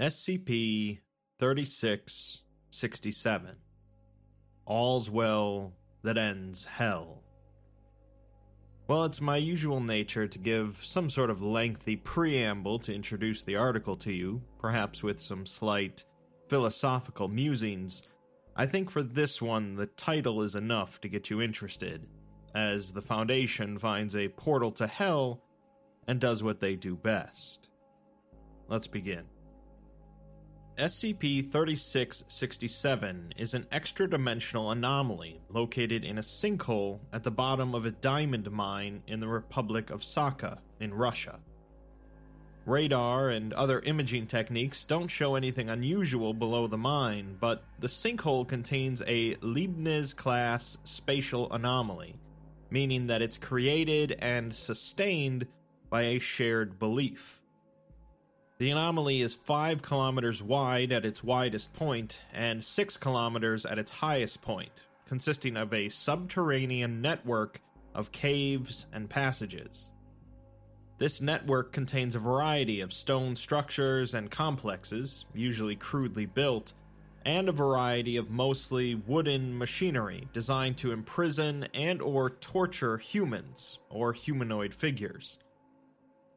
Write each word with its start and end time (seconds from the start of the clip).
SCP 0.00 0.98
3667 1.38 3.56
All's 4.66 5.08
Well 5.08 5.72
That 6.02 6.18
Ends 6.18 6.64
Hell. 6.64 7.22
Well, 8.88 9.04
it's 9.04 9.20
my 9.20 9.36
usual 9.36 9.78
nature 9.78 10.26
to 10.26 10.38
give 10.40 10.80
some 10.82 11.08
sort 11.08 11.30
of 11.30 11.42
lengthy 11.42 11.94
preamble 11.94 12.80
to 12.80 12.92
introduce 12.92 13.44
the 13.44 13.54
article 13.54 13.94
to 13.98 14.12
you, 14.12 14.42
perhaps 14.58 15.04
with 15.04 15.20
some 15.20 15.46
slight 15.46 16.04
philosophical 16.48 17.28
musings. 17.28 18.02
I 18.56 18.66
think 18.66 18.90
for 18.90 19.04
this 19.04 19.40
one, 19.40 19.76
the 19.76 19.86
title 19.86 20.42
is 20.42 20.56
enough 20.56 21.00
to 21.02 21.08
get 21.08 21.30
you 21.30 21.40
interested, 21.40 22.08
as 22.52 22.90
the 22.90 23.00
Foundation 23.00 23.78
finds 23.78 24.16
a 24.16 24.26
portal 24.26 24.72
to 24.72 24.88
hell 24.88 25.40
and 26.08 26.20
does 26.20 26.42
what 26.42 26.58
they 26.58 26.74
do 26.74 26.96
best. 26.96 27.68
Let's 28.66 28.88
begin. 28.88 29.26
SCP 30.78 31.52
3667 31.52 33.34
is 33.36 33.54
an 33.54 33.64
extra 33.70 34.10
dimensional 34.10 34.72
anomaly 34.72 35.40
located 35.48 36.04
in 36.04 36.18
a 36.18 36.20
sinkhole 36.22 36.98
at 37.12 37.22
the 37.22 37.30
bottom 37.30 37.76
of 37.76 37.86
a 37.86 37.92
diamond 37.92 38.50
mine 38.50 39.00
in 39.06 39.20
the 39.20 39.28
Republic 39.28 39.90
of 39.90 40.00
Sakha 40.00 40.58
in 40.80 40.92
Russia. 40.92 41.38
Radar 42.66 43.30
and 43.30 43.52
other 43.52 43.78
imaging 43.80 44.26
techniques 44.26 44.84
don't 44.84 45.06
show 45.06 45.36
anything 45.36 45.70
unusual 45.70 46.34
below 46.34 46.66
the 46.66 46.76
mine, 46.76 47.36
but 47.38 47.62
the 47.78 47.86
sinkhole 47.86 48.48
contains 48.48 49.00
a 49.06 49.36
Leibniz 49.42 50.12
class 50.12 50.76
spatial 50.82 51.52
anomaly, 51.52 52.16
meaning 52.70 53.06
that 53.06 53.22
it's 53.22 53.38
created 53.38 54.16
and 54.18 54.52
sustained 54.52 55.46
by 55.88 56.02
a 56.02 56.18
shared 56.18 56.80
belief. 56.80 57.43
The 58.56 58.70
anomaly 58.70 59.20
is 59.20 59.34
5 59.34 59.82
kilometers 59.82 60.40
wide 60.40 60.92
at 60.92 61.04
its 61.04 61.24
widest 61.24 61.72
point 61.72 62.18
and 62.32 62.62
6 62.62 62.96
kilometers 62.98 63.66
at 63.66 63.80
its 63.80 63.90
highest 63.90 64.42
point, 64.42 64.84
consisting 65.06 65.56
of 65.56 65.74
a 65.74 65.88
subterranean 65.88 67.00
network 67.00 67.60
of 67.96 68.12
caves 68.12 68.86
and 68.92 69.10
passages. 69.10 69.90
This 70.98 71.20
network 71.20 71.72
contains 71.72 72.14
a 72.14 72.20
variety 72.20 72.80
of 72.80 72.92
stone 72.92 73.34
structures 73.34 74.14
and 74.14 74.30
complexes, 74.30 75.24
usually 75.34 75.74
crudely 75.74 76.24
built, 76.24 76.74
and 77.24 77.48
a 77.48 77.52
variety 77.52 78.16
of 78.16 78.30
mostly 78.30 78.94
wooden 78.94 79.58
machinery 79.58 80.28
designed 80.32 80.76
to 80.76 80.92
imprison 80.92 81.66
and 81.74 82.00
or 82.00 82.30
torture 82.30 82.98
humans 82.98 83.80
or 83.90 84.12
humanoid 84.12 84.72
figures. 84.72 85.38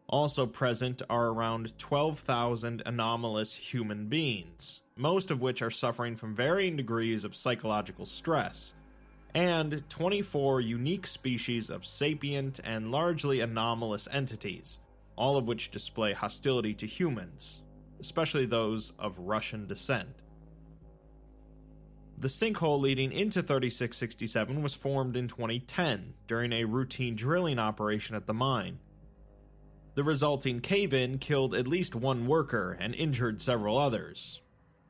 Also 0.09 0.45
present 0.45 1.01
are 1.09 1.27
around 1.27 1.77
12,000 1.77 2.81
anomalous 2.85 3.53
human 3.53 4.07
beings, 4.07 4.81
most 4.95 5.31
of 5.31 5.41
which 5.41 5.61
are 5.61 5.69
suffering 5.69 6.15
from 6.15 6.33
varying 6.33 6.77
degrees 6.77 7.25
of 7.25 7.35
psychological 7.35 8.05
stress, 8.05 8.73
and 9.35 9.83
24 9.89 10.61
unique 10.61 11.05
species 11.05 11.69
of 11.69 11.85
sapient 11.85 12.61
and 12.63 12.89
largely 12.89 13.41
anomalous 13.41 14.07
entities, 14.09 14.79
all 15.17 15.35
of 15.35 15.45
which 15.45 15.71
display 15.71 16.13
hostility 16.13 16.73
to 16.73 16.87
humans, 16.87 17.61
especially 17.99 18.45
those 18.45 18.93
of 18.97 19.19
Russian 19.19 19.67
descent. 19.67 20.23
The 22.19 22.29
sinkhole 22.29 22.79
leading 22.79 23.11
into 23.11 23.41
3667 23.41 24.63
was 24.63 24.73
formed 24.73 25.17
in 25.17 25.27
2010 25.27 26.13
during 26.27 26.53
a 26.53 26.63
routine 26.63 27.15
drilling 27.15 27.59
operation 27.59 28.15
at 28.15 28.25
the 28.25 28.33
mine 28.33 28.79
the 29.97 30.03
resulting 30.03 30.59
cave 30.59 30.93
in 30.93 31.17
killed 31.17 31.55
at 31.55 31.67
least 31.67 31.95
one 31.95 32.27
worker 32.27 32.77
and 32.79 32.93
injured 32.93 33.41
several 33.41 33.79
others. 33.79 34.39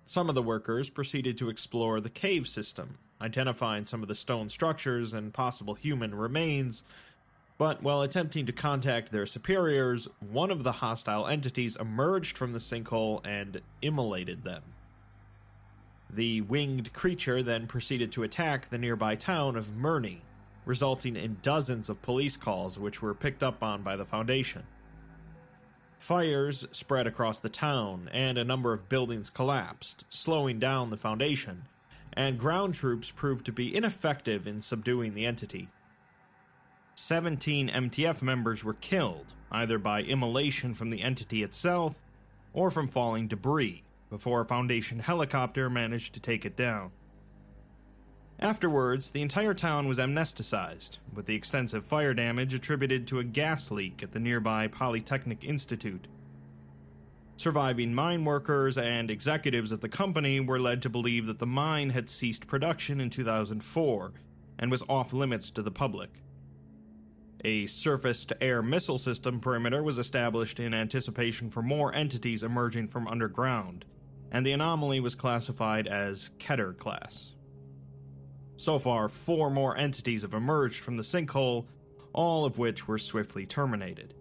Some 0.04 0.28
of 0.28 0.36
the 0.36 0.44
workers 0.44 0.90
proceeded 0.90 1.38
to 1.38 1.48
explore 1.48 2.02
the 2.02 2.10
cave 2.10 2.46
system, 2.46 2.98
identifying 3.22 3.86
some 3.86 4.02
of 4.02 4.10
the 4.10 4.16
stone 4.16 4.50
structures 4.50 5.14
and 5.14 5.34
possible 5.34 5.76
human 5.76 6.14
remains. 6.14 6.84
But 7.58 7.82
while 7.82 8.02
attempting 8.02 8.48
to 8.48 8.52
contact 8.52 9.14
their 9.14 9.26
superiors, 9.26 10.10
one 10.20 10.52
of 10.52 10.66
the 10.66 10.74
hostile 10.74 11.26
entities 11.26 11.78
emerged 11.78 12.38
from 12.38 12.52
the 12.52 12.60
sinkhole 12.60 13.26
and 13.26 13.62
immolated 13.82 14.44
them. 14.44 14.64
The 16.10 16.42
winged 16.42 16.92
creature 16.92 17.42
then 17.42 17.66
proceeded 17.68 18.12
to 18.12 18.24
attack 18.24 18.70
the 18.70 18.78
nearby 18.78 19.16
town 19.16 19.56
of 19.56 19.68
Mirny, 19.68 20.18
resulting 20.66 21.16
in 21.16 21.38
dozens 21.42 21.88
of 21.88 22.02
police 22.02 22.36
calls 22.36 22.78
which 22.78 23.02
were 23.02 23.14
picked 23.14 23.42
up 23.42 23.64
on 23.64 23.84
by 23.84 23.96
the 23.96 24.04
Foundation. 24.04 24.64
Fires 25.98 26.66
spread 26.72 27.08
across 27.08 27.40
the 27.40 27.50
town, 27.50 28.10
and 28.14 28.38
a 28.38 28.44
number 28.44 28.72
of 28.72 28.88
buildings 28.88 29.30
collapsed, 29.30 30.06
slowing 30.10 30.60
down 30.60 30.90
the 30.90 30.98
Foundation, 30.98 31.64
and 32.14 32.40
ground 32.40 32.76
troops 32.76 33.12
proved 33.12 33.46
to 33.46 33.52
be 33.52 33.76
ineffective 33.76 34.48
in 34.48 34.62
subduing 34.62 35.14
the 35.14 35.26
entity. 35.26 35.70
17 36.96 37.70
MTF 37.70 38.22
members 38.22 38.64
were 38.64 38.74
killed, 38.76 39.34
either 39.52 39.78
by 39.78 40.02
immolation 40.02 40.74
from 40.74 40.90
the 40.90 41.02
entity 41.02 41.44
itself 41.44 41.96
or 42.54 42.72
from 42.72 42.88
falling 42.88 43.28
debris, 43.28 43.84
before 44.10 44.42
a 44.42 44.46
Foundation 44.46 45.00
helicopter 45.00 45.70
managed 45.70 46.14
to 46.14 46.20
take 46.20 46.46
it 46.46 46.56
down. 46.56 46.92
Afterwards, 48.40 49.10
the 49.12 49.24
entire 49.24 49.56
town 49.56 49.88
was 49.88 49.98
amnesticized, 49.98 51.00
with 51.12 51.26
the 51.26 51.34
extensive 51.34 51.86
fire 51.86 52.14
damage 52.14 52.54
attributed 52.54 53.08
to 53.08 53.20
a 53.20 53.24
gas 53.24 53.72
leak 53.72 54.04
at 54.04 54.12
the 54.12 54.20
nearby 54.20 54.68
Polytechnic 54.68 55.44
Institute. 55.44 56.08
Surviving 57.36 57.96
mine 57.96 58.26
workers 58.26 58.78
and 58.78 59.10
executives 59.10 59.72
at 59.72 59.82
the 59.82 59.90
company 59.90 60.40
were 60.40 60.60
led 60.60 60.84
to 60.84 60.90
believe 60.90 61.26
that 61.26 61.40
the 61.40 61.48
mine 61.48 61.90
had 61.90 62.10
ceased 62.10 62.46
production 62.46 63.02
in 63.02 63.10
2004 63.10 64.14
and 64.60 64.72
was 64.72 64.84
off 64.88 65.14
limits 65.14 65.50
to 65.52 65.64
the 65.64 65.72
public. 65.72 66.22
A 67.44 67.66
surface 67.66 68.26
to 68.26 68.44
air 68.44 68.62
missile 68.62 68.98
system 69.00 69.40
perimeter 69.40 69.82
was 69.82 69.98
established 69.98 70.60
in 70.60 70.74
anticipation 70.74 71.50
for 71.50 71.64
more 71.64 71.94
entities 71.94 72.44
emerging 72.44 72.88
from 72.88 73.08
underground, 73.08 73.86
and 74.32 74.46
the 74.46 74.52
anomaly 74.52 75.00
was 75.00 75.16
classified 75.16 75.88
as 75.88 76.30
Keter 76.40 76.76
class. 76.78 77.34
So 78.58 78.80
far, 78.80 79.08
four 79.08 79.50
more 79.52 79.78
entities 79.78 80.24
have 80.24 80.34
emerged 80.34 80.82
from 80.82 80.98
the 80.98 81.04
sinkhole, 81.04 81.68
all 82.12 82.44
of 82.44 82.58
which 82.58 82.88
were 82.88 82.98
swiftly 82.98 83.46
terminated. 83.46 84.16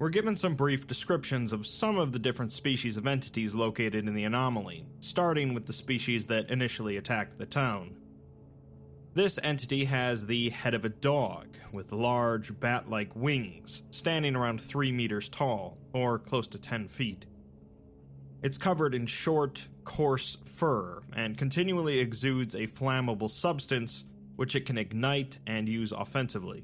We're 0.00 0.08
given 0.08 0.34
some 0.34 0.56
brief 0.56 0.86
descriptions 0.86 1.52
of 1.52 1.66
some 1.66 1.98
of 1.98 2.12
the 2.12 2.18
different 2.18 2.52
species 2.52 2.96
of 2.96 3.06
entities 3.06 3.54
located 3.54 4.08
in 4.08 4.14
the 4.14 4.24
anomaly, 4.24 4.84
starting 4.98 5.54
with 5.54 5.66
the 5.66 5.72
species 5.72 6.26
that 6.26 6.50
initially 6.50 6.96
attacked 6.96 7.38
the 7.38 7.46
town. 7.46 7.94
This 9.14 9.38
entity 9.42 9.84
has 9.84 10.26
the 10.26 10.50
head 10.50 10.74
of 10.74 10.84
a 10.84 10.88
dog, 10.88 11.48
with 11.72 11.92
large 11.92 12.58
bat 12.58 12.88
like 12.88 13.14
wings, 13.14 13.82
standing 13.90 14.34
around 14.34 14.60
3 14.60 14.90
meters 14.90 15.28
tall, 15.28 15.78
or 15.92 16.18
close 16.18 16.48
to 16.48 16.58
10 16.58 16.88
feet. 16.88 17.26
It's 18.42 18.56
covered 18.56 18.94
in 18.94 19.06
short, 19.06 19.66
coarse 19.90 20.38
fur 20.44 21.02
and 21.16 21.36
continually 21.36 21.98
exudes 21.98 22.54
a 22.54 22.68
flammable 22.68 23.28
substance 23.28 24.04
which 24.36 24.54
it 24.54 24.64
can 24.64 24.78
ignite 24.78 25.40
and 25.48 25.68
use 25.68 25.90
offensively. 25.90 26.62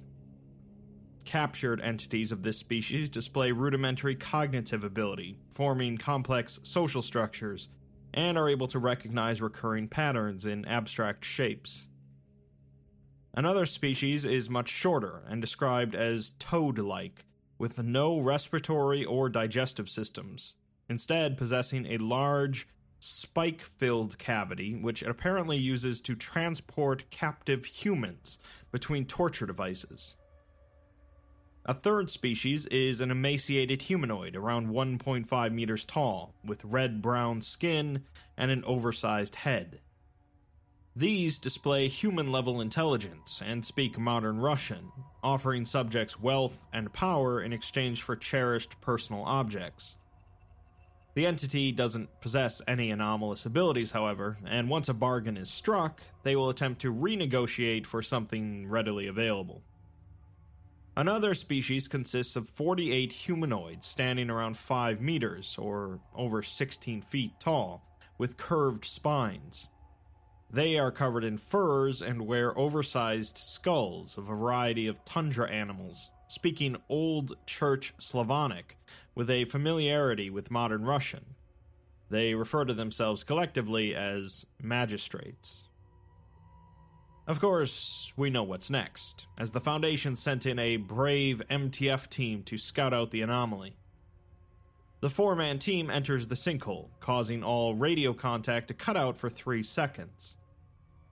Captured 1.25 1.81
entities 1.81 2.31
of 2.31 2.45
this 2.45 2.57
species 2.57 3.11
display 3.11 3.51
rudimentary 3.51 4.15
cognitive 4.15 4.85
ability, 4.85 5.41
forming 5.51 5.99
complex 5.99 6.61
social 6.63 7.03
structures, 7.03 7.69
and 8.15 8.39
are 8.39 8.49
able 8.49 8.69
to 8.69 8.79
recognize 8.79 9.43
recurring 9.43 9.89
patterns 9.89 10.47
in 10.47 10.65
abstract 10.65 11.25
shapes. 11.25 11.89
Another 13.35 13.67
species 13.67 14.25
is 14.25 14.49
much 14.49 14.69
shorter 14.69 15.25
and 15.29 15.41
described 15.41 15.97
as 15.97 16.31
toad 16.39 16.79
like, 16.79 17.25
with 17.59 17.83
no 17.83 18.21
respiratory 18.21 19.05
or 19.05 19.29
digestive 19.29 19.91
systems 19.91 20.55
instead 20.89 21.37
possessing 21.37 21.87
a 21.87 21.99
large, 21.99 22.69
spike 23.07 23.63
filled 23.63 24.19
cavity, 24.19 24.75
which 24.75 25.03
it 25.03 25.09
apparently 25.09 25.57
uses 25.57 26.01
to 26.03 26.15
transport 26.15 27.09
captive 27.11 27.65
humans 27.65 28.39
between 28.71 29.07
torture 29.07 29.47
devices. 29.47 30.15
A 31.65 31.75
third 31.75 32.11
species 32.11 32.67
is 32.67 33.01
an 33.01 33.11
emaciated 33.11 33.83
humanoid 33.83 34.37
around 34.37 34.69
1.5 34.69 35.53
meters 35.53 35.85
tall, 35.85 36.35
with 36.45 36.65
red 36.65 37.03
brown 37.03 37.41
skin 37.41 38.05
and 38.37 38.51
an 38.53 38.63
oversized 38.65 39.35
head. 39.35 39.81
These 40.95 41.39
display 41.39 41.89
human 41.89 42.33
level 42.33 42.61
intelligence 42.61 43.43
and 43.45 43.67
speak 43.67 43.99
modern 43.99 44.39
Russian, 44.39 44.93
offering 45.23 45.67
subjects 45.67 46.19
wealth 46.19 46.63
and 46.73 46.93
power 46.93 47.43
in 47.43 47.53
exchange 47.53 48.03
for 48.03 48.17
cherished 48.17 48.81
personal 48.81 49.23
objects. 49.25 49.97
The 51.17 51.25
entity 51.25 51.73
doesn't 51.73 52.21
possess 52.21 52.61
any 52.69 52.91
anomalous 52.91 53.47
abilities, 53.47 53.91
however, 53.91 54.37
and 54.45 54.69
once 54.69 54.91
a 54.91 54.93
bargain 54.93 55.39
is 55.39 55.49
struck, 55.49 56.03
they 56.25 56.37
will 56.37 56.51
attempt 56.51 56.83
to 56.83 56.93
renegotiate 56.93 57.87
for 57.87 58.03
something 58.03 58.69
readily 58.69 59.07
available. 59.07 59.63
Another 60.95 61.33
species 61.33 61.89
consists 61.89 62.37
of 62.37 62.51
48 62.51 63.15
humanoids 63.15 63.87
standing 63.87 64.29
around 64.29 64.59
5 64.59 65.01
meters, 65.01 65.57
or 65.59 66.01
over 66.15 66.43
16 66.43 67.01
feet 67.01 67.33
tall, 67.41 67.83
with 68.19 68.37
curved 68.37 68.85
spines. 68.85 69.71
They 70.51 70.77
are 70.77 70.93
covered 70.93 71.25
in 71.25 71.39
furs 71.39 72.03
and 72.03 72.27
wear 72.27 72.57
oversized 72.59 73.39
skulls 73.39 74.19
of 74.19 74.25
a 74.25 74.37
variety 74.37 74.87
of 74.87 75.03
tundra 75.07 75.51
animals, 75.51 76.11
speaking 76.29 76.77
Old 76.91 77.39
Church 77.47 77.95
Slavonic 77.99 78.77
with 79.17 79.29
a 79.31 79.47
familiarity 79.47 80.31
with 80.31 80.51
modern 80.51 80.85
Russian. 80.85 81.35
They 82.09 82.35
refer 82.35 82.65
to 82.67 82.75
themselves 82.75 83.25
collectively 83.25 83.97
as 83.97 84.47
magistrates. 84.63 85.65
Of 87.27 87.41
course, 87.41 88.13
we 88.17 88.31
know 88.31 88.45
what's 88.45 88.71
next, 88.71 89.27
as 89.37 89.51
the 89.51 89.61
Foundation 89.61 90.15
sent 90.15 90.47
in 90.47 90.61
a 90.61 90.77
brave 90.77 91.43
MTF 91.51 92.09
team 92.09 92.45
to 92.45 92.57
scout 92.57 92.95
out 92.95 93.11
the 93.11 93.23
anomaly. 93.23 93.75
The 95.01 95.11
four 95.11 95.35
man 95.35 95.59
team 95.59 95.91
enters 95.91 96.29
the 96.29 96.37
sinkhole, 96.37 96.91
causing 97.01 97.43
all 97.43 97.75
radio 97.75 98.13
contact 98.13 98.69
to 98.69 98.75
cut 98.75 98.97
out 98.97 99.17
for 99.17 99.29
three 99.29 99.65
seconds. 99.65 100.37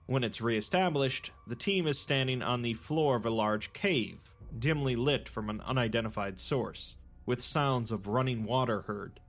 When 0.05 0.23
it's 0.23 0.39
reestablished, 0.39 1.31
the 1.47 1.55
team 1.55 1.87
is 1.87 1.99
standing 1.99 2.41
on 2.41 2.61
the 2.61 2.75
floor 2.75 3.15
of 3.15 3.25
a 3.25 3.29
large 3.29 3.73
cave, 3.73 4.19
dimly 4.57 4.95
lit 4.95 5.27
from 5.27 5.49
an 5.49 5.59
unidentified 5.61 6.39
source, 6.39 6.95
with 7.25 7.41
sounds 7.41 7.91
of 7.91 8.07
running 8.07 8.45
water 8.45 8.81
heard. 8.81 9.19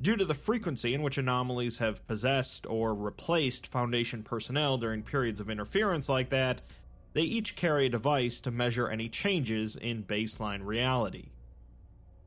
Due 0.00 0.16
to 0.16 0.24
the 0.24 0.34
frequency 0.34 0.92
in 0.92 1.02
which 1.02 1.18
anomalies 1.18 1.78
have 1.78 2.06
possessed 2.06 2.66
or 2.66 2.94
replaced 2.94 3.66
Foundation 3.68 4.22
personnel 4.22 4.76
during 4.76 5.02
periods 5.02 5.40
of 5.40 5.48
interference 5.48 6.08
like 6.08 6.30
that, 6.30 6.62
they 7.12 7.22
each 7.22 7.54
carry 7.54 7.86
a 7.86 7.90
device 7.90 8.40
to 8.40 8.50
measure 8.50 8.88
any 8.88 9.08
changes 9.08 9.76
in 9.76 10.02
baseline 10.02 10.64
reality. 10.64 11.28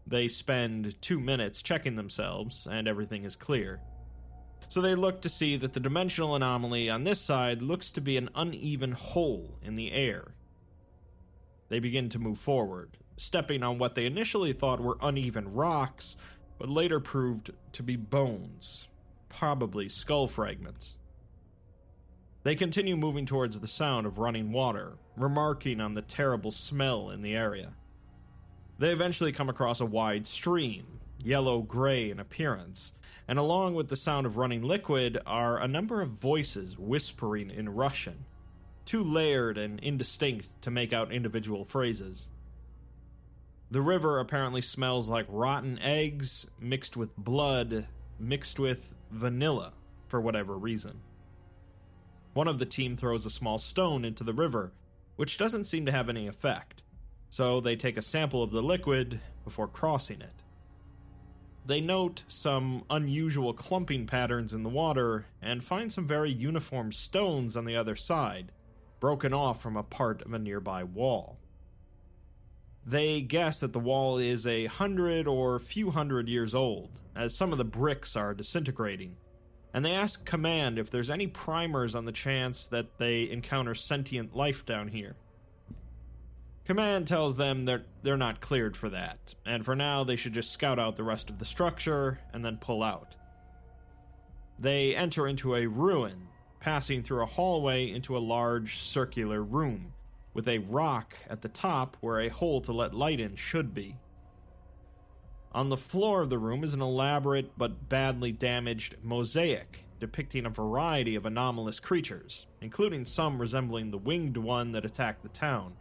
They 0.08 0.30
spend 0.30 1.00
two 1.02 1.20
minutes 1.20 1.62
checking 1.62 1.98
themselves, 1.98 2.68
and 2.72 2.88
everything 2.88 3.26
is 3.26 3.36
clear. 3.36 3.82
So 4.70 4.80
they 4.80 4.96
look 4.96 5.22
to 5.22 5.30
see 5.30 5.58
that 5.58 5.74
the 5.74 5.82
dimensional 5.82 6.36
anomaly 6.36 6.90
on 6.90 7.04
this 7.04 7.20
side 7.20 7.62
looks 7.62 7.92
to 7.92 8.02
be 8.02 8.16
an 8.16 8.30
uneven 8.34 8.94
hole 8.94 9.60
in 9.62 9.76
the 9.76 9.92
air. 9.92 10.32
They 11.68 11.80
begin 11.80 12.08
to 12.10 12.20
move 12.20 12.40
forward, 12.40 12.98
stepping 13.18 13.64
on 13.64 13.78
what 13.78 13.96
they 13.96 14.06
initially 14.06 14.54
thought 14.54 14.80
were 14.80 14.98
uneven 15.02 15.54
rocks, 15.54 16.16
but 16.58 16.70
later 16.70 17.00
proved 17.00 17.52
to 17.74 17.84
be 17.84 17.96
bones, 17.96 18.88
probably 19.30 19.90
skull 19.90 20.28
fragments. 20.28 20.96
They 22.44 22.56
continue 22.56 22.96
moving 22.96 23.26
towards 23.26 23.60
the 23.60 23.68
sound 23.68 24.08
of 24.08 24.20
running 24.20 24.52
water, 24.52 24.94
remarking 25.18 25.82
on 25.82 25.96
the 25.96 26.02
terrible 26.02 26.52
smell 26.52 27.10
in 27.10 27.22
the 27.22 27.36
area. 27.36 27.74
They 28.80 28.92
eventually 28.92 29.32
come 29.32 29.50
across 29.50 29.82
a 29.82 29.86
wide 29.86 30.26
stream, 30.28 31.00
yellow 31.20 31.62
gray 31.62 32.10
in 32.10 32.20
appearance, 32.20 32.94
and 33.28 33.38
along 33.38 33.76
with 33.76 33.90
the 33.90 33.98
sound 33.98 34.26
of 34.26 34.38
running 34.38 34.62
liquid 34.62 35.18
are 35.26 35.60
a 35.60 35.68
number 35.68 36.02
of 36.02 36.12
voices 36.12 36.78
whispering 36.78 37.50
in 37.50 37.70
Russian, 37.70 38.24
too 38.86 39.04
layered 39.04 39.58
and 39.58 39.80
indistinct 39.82 40.50
to 40.62 40.72
make 40.72 40.94
out 40.94 41.12
individual 41.12 41.66
phrases. 41.66 42.28
The 43.70 43.82
river 43.82 44.20
apparently 44.20 44.62
smells 44.62 45.10
like 45.10 45.26
rotten 45.30 45.80
eggs 45.80 46.48
mixed 46.60 46.96
with 46.96 47.16
blood, 47.18 47.88
mixed 48.20 48.60
with 48.60 48.94
vanilla, 49.12 49.74
for 50.08 50.22
whatever 50.22 50.58
reason. 50.58 51.02
One 52.34 52.48
of 52.48 52.60
the 52.60 52.66
team 52.66 52.96
throws 52.96 53.26
a 53.26 53.30
small 53.30 53.58
stone 53.58 54.06
into 54.06 54.24
the 54.24 54.34
river, 54.34 54.72
which 55.16 55.38
doesn't 55.38 55.66
seem 55.66 55.86
to 55.86 55.92
have 55.92 56.08
any 56.08 56.28
effect 56.28 56.84
so 57.30 57.60
they 57.60 57.76
take 57.76 57.98
a 57.98 58.02
sample 58.02 58.42
of 58.42 58.52
the 58.52 58.62
liquid 58.62 59.20
before 59.44 59.68
crossing 59.68 60.22
it. 60.22 60.44
They 61.66 61.82
note 61.82 62.24
some 62.28 62.84
unusual 62.90 63.54
clumping 63.54 64.08
patterns 64.08 64.54
in 64.54 64.64
the 64.64 64.70
water 64.70 65.26
and 65.42 65.64
find 65.64 65.92
some 65.92 66.08
very 66.08 66.32
uniform 66.32 66.94
stones 66.94 67.58
on 67.58 67.66
the 67.66 67.76
other 67.76 67.96
side, 67.96 68.54
broken 69.02 69.34
off 69.34 69.62
from 69.62 69.76
a 69.76 69.84
part 69.84 70.22
of 70.22 70.34
a 70.34 70.40
nearby 70.40 70.84
wall. 70.84 71.38
They 72.90 73.20
guess 73.20 73.60
that 73.60 73.74
the 73.74 73.80
wall 73.80 74.18
is 74.18 74.48
a 74.48 74.68
hundred 74.68 75.28
or 75.28 75.60
few 75.60 75.92
hundred 75.92 76.30
years 76.30 76.56
old, 76.56 77.02
as 77.18 77.36
some 77.36 77.52
of 77.52 77.58
the 77.58 77.66
bricks 77.66 78.16
are 78.16 78.34
disintegrating, 78.34 79.18
and 79.74 79.84
they 79.84 79.92
ask 79.92 80.24
Command 80.24 80.80
if 80.80 80.90
there's 80.90 81.10
any 81.10 81.28
primers 81.28 81.96
on 81.96 82.06
the 82.06 82.14
chance 82.14 82.66
that 82.68 82.98
they 82.98 83.30
encounter 83.30 83.76
sentient 83.76 84.38
life 84.38 84.66
down 84.66 84.88
here. 84.88 85.18
Command 86.64 87.08
tells 87.08 87.36
them 87.36 87.66
that 87.66 87.84
they're 88.04 88.16
not 88.16 88.40
cleared 88.40 88.78
for 88.78 88.88
that, 88.88 89.36
and 89.46 89.66
for 89.66 89.76
now 89.76 90.06
they 90.06 90.16
should 90.16 90.34
just 90.34 90.54
scout 90.54 90.80
out 90.80 90.96
the 90.96 91.04
rest 91.04 91.30
of 91.30 91.40
the 91.40 91.46
structure 91.46 92.20
and 92.32 92.44
then 92.44 92.56
pull 92.56 92.84
out. 92.84 93.16
They 94.60 94.96
enter 94.96 95.28
into 95.28 95.56
a 95.56 95.68
ruin, 95.68 96.30
passing 96.62 97.04
through 97.04 97.24
a 97.24 97.28
hallway 97.28 97.92
into 97.92 98.16
a 98.16 98.20
large 98.20 98.80
circular 98.80 99.44
room, 99.44 99.92
with 100.38 100.48
a 100.48 100.60
rock 100.60 101.16
at 101.28 101.42
the 101.42 101.50
top 101.50 101.98
where 102.00 102.20
a 102.20 102.30
hole 102.30 102.62
to 102.62 102.72
let 102.72 102.94
light 102.94 103.20
in 103.20 103.36
should 103.36 103.74
be. 103.74 103.98
On 105.52 105.70
the 105.70 105.76
floor 105.76 106.22
of 106.22 106.30
the 106.30 106.38
room 106.38 106.64
is 106.64 106.76
an 106.76 106.82
elaborate 106.82 107.58
but 107.58 107.90
badly 107.90 108.32
damaged 108.32 108.98
mosaic 109.02 109.86
depicting 110.00 110.46
a 110.46 110.50
variety 110.52 111.16
of 111.16 111.26
anomalous 111.26 111.80
creatures, 111.80 112.46
including 112.62 113.04
some 113.04 113.42
resembling 113.42 113.90
the 113.90 113.98
winged 113.98 114.38
one 114.38 114.74
that 114.74 114.86
attacked 114.86 115.24
the 115.24 115.30
town. 115.30 115.74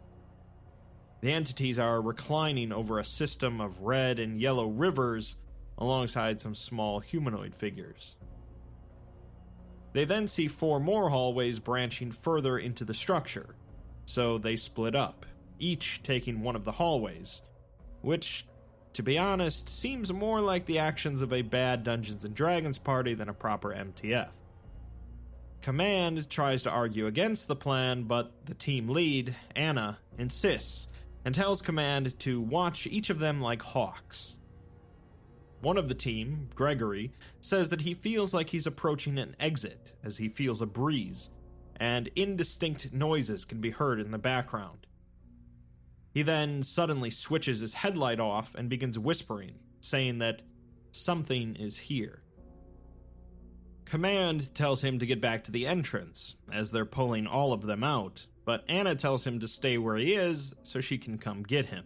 The 1.21 1.33
entities 1.33 1.77
are 1.77 2.01
reclining 2.01 2.71
over 2.71 2.97
a 2.97 3.05
system 3.05 3.61
of 3.61 3.81
red 3.81 4.17
and 4.17 4.41
yellow 4.41 4.65
rivers 4.65 5.37
alongside 5.77 6.41
some 6.41 6.55
small 6.55 6.99
humanoid 6.99 7.53
figures. 7.53 8.15
They 9.93 10.05
then 10.05 10.27
see 10.27 10.47
four 10.47 10.79
more 10.79 11.11
hallways 11.11 11.59
branching 11.59 12.11
further 12.11 12.57
into 12.57 12.83
the 12.83 12.95
structure, 12.95 13.56
so 14.07 14.37
they 14.37 14.55
split 14.55 14.95
up, 14.95 15.25
each 15.59 16.01
taking 16.01 16.41
one 16.41 16.55
of 16.55 16.63
the 16.63 16.71
hallways, 16.71 17.41
which, 18.01 18.47
to 18.93 19.03
be 19.03 19.17
honest, 19.17 19.67
seems 19.67 20.11
more 20.11 20.39
like 20.39 20.65
the 20.65 20.79
actions 20.79 21.21
of 21.21 21.33
a 21.33 21.41
bad 21.41 21.83
Dungeons 21.83 22.23
and 22.23 22.33
Dragons 22.33 22.77
party 22.77 23.13
than 23.13 23.27
a 23.27 23.33
proper 23.33 23.69
MTF. 23.69 24.29
Command 25.61 26.29
tries 26.29 26.63
to 26.63 26.69
argue 26.69 27.05
against 27.07 27.49
the 27.49 27.55
plan, 27.55 28.03
but 28.03 28.31
the 28.45 28.53
team 28.53 28.87
lead, 28.87 29.35
Anna, 29.55 29.99
insists 30.17 30.87
and 31.25 31.35
tells 31.35 31.61
Command 31.61 32.17
to 32.21 32.39
watch 32.39 32.87
each 32.87 33.09
of 33.09 33.19
them 33.19 33.41
like 33.41 33.61
hawks. 33.61 34.37
One 35.59 35.77
of 35.77 35.89
the 35.89 35.95
team, 35.95 36.47
Gregory, 36.55 37.11
says 37.41 37.69
that 37.71 37.81
he 37.81 37.93
feels 37.93 38.33
like 38.33 38.49
he's 38.49 38.67
approaching 38.67 39.19
an 39.19 39.35
exit 39.37 39.91
as 40.01 40.17
he 40.17 40.29
feels 40.29 40.61
a 40.61 40.65
breeze, 40.65 41.29
and 41.77 42.09
indistinct 42.15 42.91
noises 42.91 43.45
can 43.45 43.61
be 43.61 43.69
heard 43.69 43.99
in 43.99 44.11
the 44.11 44.17
background. 44.17 44.87
He 46.13 46.23
then 46.23 46.63
suddenly 46.63 47.11
switches 47.11 47.59
his 47.59 47.75
headlight 47.75 48.19
off 48.19 48.55
and 48.55 48.69
begins 48.69 48.97
whispering, 48.97 49.59
saying 49.79 50.17
that 50.19 50.41
something 50.91 51.55
is 51.55 51.77
here. 51.77 52.23
Command 53.85 54.53
tells 54.53 54.83
him 54.83 54.99
to 54.99 55.05
get 55.05 55.21
back 55.21 55.45
to 55.45 55.51
the 55.51 55.67
entrance, 55.67 56.35
as 56.51 56.71
they're 56.71 56.85
pulling 56.85 57.27
all 57.27 57.53
of 57.53 57.61
them 57.61 57.83
out, 57.83 58.25
but 58.43 58.65
Anna 58.67 58.95
tells 58.95 59.25
him 59.25 59.39
to 59.39 59.47
stay 59.47 59.77
where 59.77 59.95
he 59.95 60.13
is 60.13 60.53
so 60.63 60.81
she 60.81 60.97
can 60.97 61.17
come 61.17 61.43
get 61.43 61.67
him. 61.67 61.85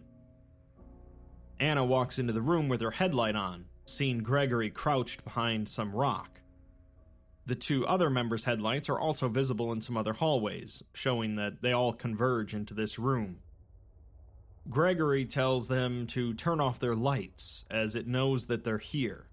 Anna 1.60 1.84
walks 1.84 2.18
into 2.18 2.32
the 2.32 2.40
room 2.40 2.68
with 2.68 2.80
her 2.80 2.90
headlight 2.90 3.36
on, 3.36 3.66
seeing 3.84 4.18
Gregory 4.18 4.70
crouched 4.70 5.22
behind 5.22 5.68
some 5.68 5.94
rock. 5.94 6.31
The 7.44 7.54
two 7.56 7.86
other 7.86 8.08
members' 8.08 8.44
headlights 8.44 8.88
are 8.88 8.98
also 8.98 9.28
visible 9.28 9.72
in 9.72 9.80
some 9.80 9.96
other 9.96 10.12
hallways, 10.12 10.82
showing 10.94 11.36
that 11.36 11.60
they 11.60 11.72
all 11.72 11.92
converge 11.92 12.54
into 12.54 12.74
this 12.74 12.98
room. 12.98 13.38
Gregory 14.68 15.24
tells 15.24 15.66
them 15.66 16.06
to 16.08 16.34
turn 16.34 16.60
off 16.60 16.78
their 16.78 16.94
lights, 16.94 17.64
as 17.68 17.96
it 17.96 18.06
knows 18.06 18.46
that 18.46 18.62
they're 18.62 18.78
here. 18.78 19.26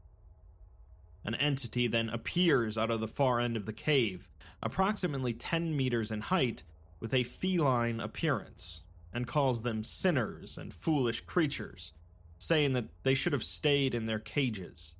An 1.23 1.35
entity 1.35 1.87
then 1.87 2.09
appears 2.09 2.77
out 2.77 2.89
of 2.89 2.99
the 2.99 3.07
far 3.07 3.39
end 3.39 3.55
of 3.55 3.67
the 3.67 3.73
cave, 3.73 4.27
approximately 4.63 5.33
10 5.33 5.77
meters 5.77 6.11
in 6.11 6.21
height, 6.21 6.63
with 6.99 7.13
a 7.13 7.23
feline 7.23 7.99
appearance 7.99 8.81
and 9.13 9.27
calls 9.27 9.61
them 9.61 9.83
sinners 9.83 10.57
and 10.57 10.73
foolish 10.73 11.21
creatures, 11.21 11.93
saying 12.37 12.73
that 12.73 12.89
they 13.03 13.13
should 13.13 13.33
have 13.33 13.43
stayed 13.43 13.93
in 13.93 14.05
their 14.05 14.19
cages. 14.19 14.93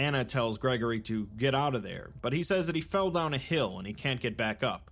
Anna 0.00 0.24
tells 0.24 0.56
Gregory 0.56 1.00
to 1.00 1.28
get 1.36 1.54
out 1.54 1.74
of 1.74 1.82
there, 1.82 2.08
but 2.22 2.32
he 2.32 2.42
says 2.42 2.66
that 2.66 2.74
he 2.74 2.80
fell 2.80 3.10
down 3.10 3.34
a 3.34 3.38
hill 3.38 3.76
and 3.76 3.86
he 3.86 3.92
can't 3.92 4.18
get 4.18 4.34
back 4.34 4.62
up. 4.62 4.90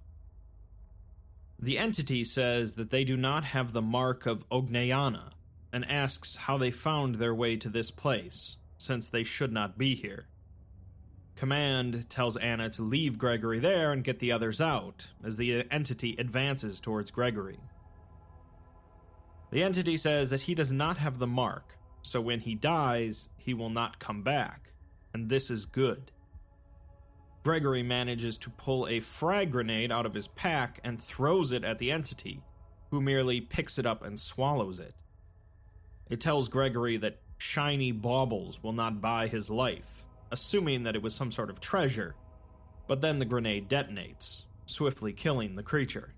The 1.58 1.78
entity 1.78 2.24
says 2.24 2.74
that 2.74 2.90
they 2.90 3.04
do 3.04 3.16
not 3.16 3.42
have 3.44 3.72
the 3.72 3.80
mark 3.80 4.26
of 4.26 4.46
Ognayana 4.50 5.30
and 5.72 5.90
asks 5.90 6.36
how 6.36 6.58
they 6.58 6.70
found 6.70 7.14
their 7.14 7.34
way 7.34 7.56
to 7.56 7.70
this 7.70 7.90
place, 7.90 8.58
since 8.76 9.08
they 9.08 9.24
should 9.24 9.50
not 9.50 9.78
be 9.78 9.94
here. 9.94 10.26
Command 11.36 12.10
tells 12.10 12.36
Anna 12.36 12.68
to 12.68 12.82
leave 12.82 13.16
Gregory 13.16 13.60
there 13.60 13.92
and 13.92 14.04
get 14.04 14.18
the 14.18 14.32
others 14.32 14.60
out, 14.60 15.06
as 15.24 15.38
the 15.38 15.64
entity 15.70 16.16
advances 16.18 16.80
towards 16.80 17.10
Gregory. 17.10 17.60
The 19.52 19.62
entity 19.62 19.96
says 19.96 20.28
that 20.28 20.42
he 20.42 20.54
does 20.54 20.70
not 20.70 20.98
have 20.98 21.18
the 21.18 21.26
mark, 21.26 21.78
so 22.02 22.20
when 22.20 22.40
he 22.40 22.54
dies, 22.54 23.30
he 23.38 23.54
will 23.54 23.70
not 23.70 23.98
come 23.98 24.22
back, 24.22 24.68
and 25.14 25.28
this 25.28 25.50
is 25.50 25.66
good. 25.66 26.10
Gregory 27.44 27.82
manages 27.82 28.36
to 28.38 28.50
pull 28.50 28.86
a 28.88 29.00
frag 29.00 29.50
grenade 29.50 29.90
out 29.90 30.06
of 30.06 30.14
his 30.14 30.28
pack 30.28 30.80
and 30.84 31.00
throws 31.00 31.52
it 31.52 31.64
at 31.64 31.78
the 31.78 31.90
entity, 31.90 32.42
who 32.90 33.00
merely 33.00 33.40
picks 33.40 33.78
it 33.78 33.86
up 33.86 34.04
and 34.04 34.18
swallows 34.18 34.80
it. 34.80 34.94
It 36.10 36.20
tells 36.20 36.48
Gregory 36.48 36.96
that 36.98 37.20
shiny 37.38 37.92
baubles 37.92 38.62
will 38.62 38.72
not 38.72 39.00
buy 39.00 39.28
his 39.28 39.48
life, 39.48 40.04
assuming 40.30 40.82
that 40.82 40.96
it 40.96 41.02
was 41.02 41.14
some 41.14 41.32
sort 41.32 41.50
of 41.50 41.60
treasure, 41.60 42.14
but 42.86 43.00
then 43.00 43.18
the 43.18 43.24
grenade 43.24 43.68
detonates, 43.68 44.42
swiftly 44.66 45.12
killing 45.12 45.54
the 45.54 45.62
creature. 45.62 46.14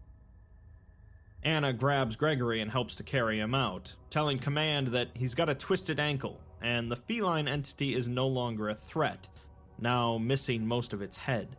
Anna 1.42 1.72
grabs 1.72 2.16
Gregory 2.16 2.60
and 2.60 2.70
helps 2.70 2.96
to 2.96 3.02
carry 3.02 3.38
him 3.38 3.54
out, 3.54 3.94
telling 4.10 4.38
Command 4.38 4.88
that 4.88 5.08
he's 5.14 5.34
got 5.34 5.48
a 5.48 5.54
twisted 5.54 5.98
ankle 5.98 6.40
and 6.62 6.90
the 6.90 6.96
feline 6.96 7.48
entity 7.48 7.94
is 7.94 8.08
no 8.08 8.26
longer 8.26 8.68
a 8.68 8.74
threat, 8.74 9.28
now 9.78 10.18
missing 10.18 10.66
most 10.66 10.92
of 10.92 11.02
its 11.02 11.16
head. 11.16 11.56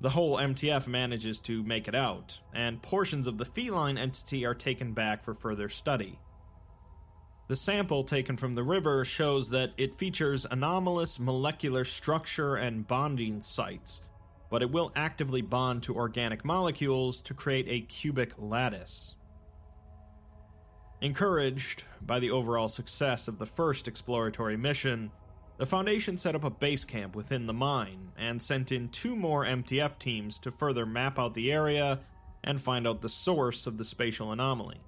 The 0.00 0.10
whole 0.10 0.36
MTF 0.36 0.86
manages 0.86 1.40
to 1.40 1.64
make 1.64 1.88
it 1.88 1.94
out, 1.94 2.38
and 2.54 2.80
portions 2.80 3.26
of 3.26 3.36
the 3.36 3.44
feline 3.44 3.98
entity 3.98 4.46
are 4.46 4.54
taken 4.54 4.92
back 4.92 5.24
for 5.24 5.34
further 5.34 5.68
study. 5.68 6.18
The 7.48 7.56
sample 7.56 8.04
taken 8.04 8.36
from 8.36 8.54
the 8.54 8.62
river 8.62 9.04
shows 9.04 9.48
that 9.48 9.72
it 9.76 9.98
features 9.98 10.46
anomalous 10.48 11.18
molecular 11.18 11.84
structure 11.84 12.56
and 12.56 12.86
bonding 12.86 13.40
sites, 13.40 14.02
but 14.50 14.62
it 14.62 14.70
will 14.70 14.92
actively 14.94 15.40
bond 15.40 15.82
to 15.84 15.96
organic 15.96 16.44
molecules 16.44 17.20
to 17.22 17.34
create 17.34 17.66
a 17.68 17.86
cubic 17.86 18.32
lattice. 18.38 19.14
Encouraged 21.00 21.84
by 22.02 22.18
the 22.18 22.30
overall 22.30 22.68
success 22.68 23.28
of 23.28 23.38
the 23.38 23.46
first 23.46 23.86
exploratory 23.86 24.56
mission, 24.56 25.12
the 25.56 25.66
Foundation 25.66 26.18
set 26.18 26.34
up 26.34 26.42
a 26.42 26.50
base 26.50 26.84
camp 26.84 27.14
within 27.14 27.46
the 27.46 27.52
mine 27.52 28.10
and 28.16 28.42
sent 28.42 28.72
in 28.72 28.88
two 28.88 29.14
more 29.14 29.44
MTF 29.44 29.98
teams 29.98 30.38
to 30.40 30.50
further 30.50 30.84
map 30.84 31.18
out 31.18 31.34
the 31.34 31.52
area 31.52 32.00
and 32.42 32.60
find 32.60 32.86
out 32.86 33.00
the 33.00 33.08
source 33.08 33.66
of 33.66 33.78
the 33.78 33.84
spatial 33.84 34.32
anomaly. 34.32 34.80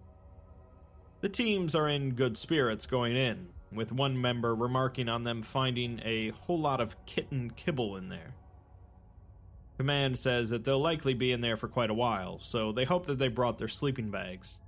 The 1.21 1.29
teams 1.29 1.75
are 1.75 1.89
in 1.89 2.15
good 2.15 2.37
spirits 2.37 2.87
going 2.87 3.17
in, 3.17 3.49
with 3.73 3.93
one 3.93 4.21
member 4.21 4.55
remarking 4.55 5.09
on 5.09 5.23
them 5.23 5.43
finding 5.43 6.01
a 6.05 6.31
whole 6.31 6.59
lot 6.59 6.81
of 6.81 6.97
kitten 7.07 7.51
kibble 7.51 7.97
in 7.97 8.09
there. 8.09 8.35
Command 9.77 10.19
says 10.19 10.51
that 10.51 10.65
they'll 10.65 10.81
likely 10.81 11.15
be 11.15 11.31
in 11.31 11.41
there 11.41 11.57
for 11.57 11.69
quite 11.69 11.91
a 11.91 11.95
while, 11.95 12.41
so 12.43 12.73
they 12.73 12.85
hope 12.85 13.07
that 13.07 13.19
they 13.19 13.29
brought 13.29 13.59
their 13.59 13.69
sleeping 13.69 14.11
bags. 14.11 14.59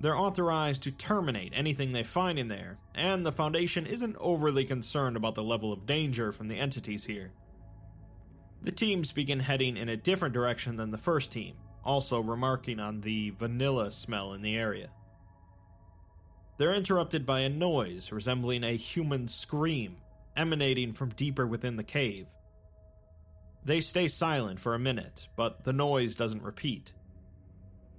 They're 0.00 0.16
authorized 0.16 0.82
to 0.82 0.90
terminate 0.90 1.52
anything 1.54 1.92
they 1.92 2.04
find 2.04 2.38
in 2.38 2.48
there, 2.48 2.78
and 2.94 3.24
the 3.24 3.32
Foundation 3.32 3.86
isn't 3.86 4.16
overly 4.18 4.64
concerned 4.64 5.16
about 5.16 5.34
the 5.34 5.42
level 5.42 5.72
of 5.72 5.86
danger 5.86 6.32
from 6.32 6.48
the 6.48 6.58
entities 6.58 7.04
here. 7.04 7.32
The 8.62 8.72
teams 8.72 9.12
begin 9.12 9.40
heading 9.40 9.76
in 9.76 9.88
a 9.88 9.96
different 9.96 10.34
direction 10.34 10.76
than 10.76 10.90
the 10.90 10.98
first 10.98 11.32
team, 11.32 11.56
also 11.84 12.20
remarking 12.20 12.78
on 12.78 13.00
the 13.00 13.30
vanilla 13.30 13.90
smell 13.90 14.34
in 14.34 14.42
the 14.42 14.56
area. 14.56 14.90
They're 16.58 16.74
interrupted 16.74 17.24
by 17.24 17.40
a 17.40 17.48
noise 17.48 18.12
resembling 18.12 18.64
a 18.64 18.76
human 18.76 19.28
scream 19.28 19.96
emanating 20.36 20.92
from 20.92 21.10
deeper 21.10 21.46
within 21.46 21.76
the 21.76 21.84
cave. 21.84 22.26
They 23.64 23.80
stay 23.80 24.08
silent 24.08 24.60
for 24.60 24.74
a 24.74 24.78
minute, 24.78 25.28
but 25.36 25.64
the 25.64 25.72
noise 25.72 26.16
doesn't 26.16 26.42
repeat. 26.42 26.92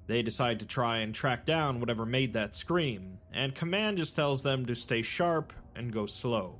They 0.08 0.22
decide 0.22 0.60
to 0.62 0.66
try 0.66 1.00
and 1.00 1.14
track 1.14 1.46
down 1.46 1.80
whatever 1.80 2.06
made 2.06 2.34
that 2.34 2.56
scream, 2.56 3.20
and 3.34 3.54
Command 3.54 3.98
just 3.98 4.16
tells 4.16 4.42
them 4.42 4.66
to 4.66 4.76
stay 4.76 5.02
sharp 5.02 5.52
and 5.76 5.92
go 5.92 6.06
slow. 6.06 6.60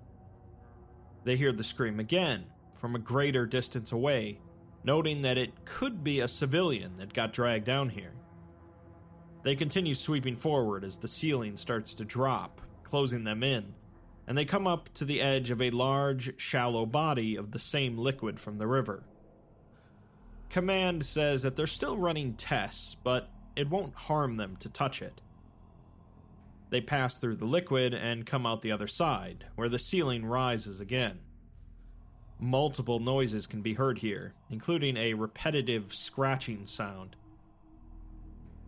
They 1.24 1.38
hear 1.38 1.54
the 1.54 1.64
scream 1.64 2.00
again, 2.00 2.46
from 2.76 2.96
a 2.96 3.00
greater 3.00 3.46
distance 3.46 3.92
away, 3.94 4.40
noting 4.84 5.22
that 5.22 5.38
it 5.38 5.66
could 5.66 6.04
be 6.04 6.20
a 6.20 6.28
civilian 6.28 6.98
that 6.98 7.14
got 7.14 7.34
dragged 7.34 7.66
down 7.66 7.90
here. 7.90 8.14
They 9.44 9.56
continue 9.56 9.96
sweeping 9.96 10.36
forward 10.36 10.84
as 10.84 10.98
the 10.98 11.08
ceiling 11.08 11.56
starts 11.56 11.94
to 11.96 12.06
drop, 12.06 12.62
closing 12.84 13.24
them 13.24 13.44
in, 13.44 13.74
and 14.28 14.38
they 14.38 14.46
come 14.46 14.68
up 14.68 14.94
to 14.96 15.06
the 15.06 15.22
edge 15.22 15.52
of 15.52 15.62
a 15.62 15.70
large, 15.72 16.40
shallow 16.40 16.86
body 16.86 17.38
of 17.38 17.52
the 17.52 17.60
same 17.60 17.98
liquid 17.98 18.42
from 18.42 18.58
the 18.58 18.68
river. 18.68 19.04
Command 20.50 21.06
says 21.06 21.44
that 21.44 21.56
they're 21.56 21.68
still 21.68 21.98
running 21.98 22.34
tests, 22.34 22.96
but 22.96 23.30
it 23.58 23.70
won't 23.70 23.96
harm 23.96 24.38
them 24.38 24.56
to 24.58 24.70
touch 24.70 25.02
it. 25.02 25.22
They 26.70 26.82
pass 26.82 27.18
through 27.18 27.38
the 27.38 27.46
liquid 27.46 27.94
and 27.94 28.26
come 28.26 28.46
out 28.46 28.62
the 28.62 28.72
other 28.72 28.88
side, 28.88 29.46
where 29.56 29.70
the 29.70 29.80
ceiling 29.80 30.26
rises 30.26 30.80
again. 30.80 31.20
Multiple 32.40 33.00
noises 33.00 33.48
can 33.48 33.62
be 33.62 33.74
heard 33.74 34.00
here, 34.00 34.34
including 34.50 34.96
a 34.96 35.14
repetitive 35.14 35.94
scratching 35.94 36.66
sound. 36.66 37.16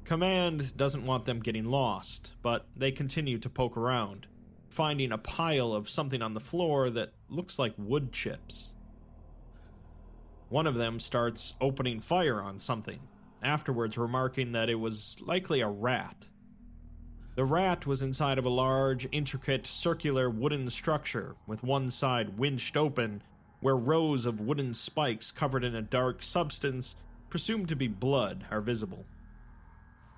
Command 0.05 0.75
doesn't 0.75 1.05
want 1.05 1.25
them 1.25 1.39
getting 1.39 1.65
lost, 1.65 2.33
but 2.41 2.65
they 2.75 2.91
continue 2.91 3.37
to 3.37 3.49
poke 3.49 3.77
around 3.77 4.27
finding 4.69 5.11
a 5.11 5.17
pile 5.17 5.73
of 5.73 5.89
something 5.89 6.21
on 6.21 6.33
the 6.33 6.39
floor 6.39 6.89
that 6.91 7.11
looks 7.27 7.59
like 7.59 7.73
wood 7.77 8.11
chips. 8.11 8.71
One 10.49 10.67
of 10.67 10.75
them 10.75 10.99
starts 10.99 11.53
opening 11.59 11.99
fire 11.99 12.41
on 12.41 12.59
something, 12.59 12.99
afterwards 13.41 13.97
remarking 13.97 14.51
that 14.51 14.69
it 14.69 14.75
was 14.75 15.17
likely 15.21 15.61
a 15.61 15.67
rat. 15.67 16.25
The 17.35 17.45
rat 17.45 17.85
was 17.85 18.01
inside 18.01 18.37
of 18.37 18.45
a 18.45 18.49
large, 18.49 19.07
intricate, 19.11 19.65
circular 19.65 20.29
wooden 20.29 20.69
structure 20.69 21.35
with 21.47 21.63
one 21.63 21.89
side 21.89 22.37
winched 22.37 22.75
open, 22.75 23.23
where 23.61 23.77
rows 23.77 24.25
of 24.25 24.41
wooden 24.41 24.73
spikes 24.73 25.31
covered 25.31 25.63
in 25.63 25.75
a 25.75 25.81
dark 25.81 26.21
substance, 26.21 26.95
presumed 27.29 27.69
to 27.69 27.75
be 27.75 27.87
blood, 27.87 28.45
are 28.51 28.61
visible. 28.61 29.05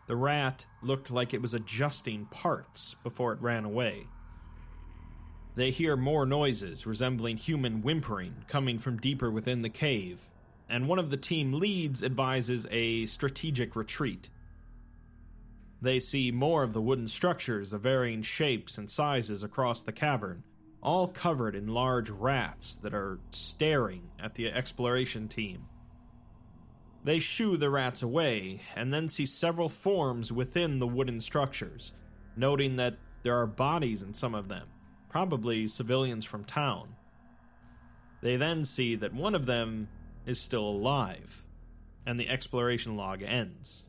The 0.07 0.15
rat 0.15 0.65
looked 0.81 1.11
like 1.11 1.33
it 1.33 1.41
was 1.41 1.53
adjusting 1.53 2.25
parts 2.25 2.95
before 3.03 3.33
it 3.33 3.41
ran 3.41 3.65
away. 3.65 4.07
They 5.55 5.69
hear 5.69 5.95
more 5.95 6.25
noises 6.25 6.85
resembling 6.85 7.37
human 7.37 7.81
whimpering 7.81 8.45
coming 8.47 8.79
from 8.79 8.97
deeper 8.97 9.29
within 9.29 9.61
the 9.61 9.69
cave, 9.69 10.30
and 10.71 10.87
one 10.87 10.97
of 10.97 11.11
the 11.11 11.17
team 11.17 11.53
leads 11.53 12.03
advises 12.03 12.65
a 12.71 13.05
strategic 13.05 13.75
retreat. 13.75 14.29
They 15.81 15.99
see 15.99 16.31
more 16.31 16.63
of 16.63 16.73
the 16.73 16.81
wooden 16.81 17.07
structures 17.07 17.73
of 17.73 17.81
varying 17.81 18.21
shapes 18.21 18.77
and 18.77 18.89
sizes 18.89 19.43
across 19.43 19.81
the 19.81 19.91
cavern, 19.91 20.43
all 20.81 21.07
covered 21.07 21.55
in 21.55 21.67
large 21.67 22.09
rats 22.09 22.77
that 22.77 22.93
are 22.93 23.19
staring 23.31 24.09
at 24.19 24.35
the 24.35 24.47
exploration 24.47 25.27
team. 25.27 25.65
They 27.03 27.19
shoo 27.19 27.57
the 27.57 27.69
rats 27.69 28.01
away 28.01 28.61
and 28.75 28.93
then 28.93 29.09
see 29.09 29.25
several 29.25 29.69
forms 29.69 30.31
within 30.31 30.79
the 30.79 30.87
wooden 30.87 31.19
structures, 31.19 31.93
noting 32.35 32.77
that 32.77 32.97
there 33.23 33.37
are 33.39 33.47
bodies 33.47 34.03
in 34.03 34.13
some 34.13 34.35
of 34.35 34.47
them 34.47 34.67
probably 35.11 35.67
civilians 35.67 36.23
from 36.23 36.45
town. 36.45 36.95
They 38.21 38.37
then 38.37 38.63
see 38.63 38.95
that 38.95 39.13
one 39.13 39.35
of 39.35 39.45
them 39.45 39.89
is 40.25 40.39
still 40.39 40.67
alive, 40.67 41.43
and 42.05 42.19
the 42.19 42.29
exploration 42.29 42.95
log 42.95 43.21
ends. 43.21 43.87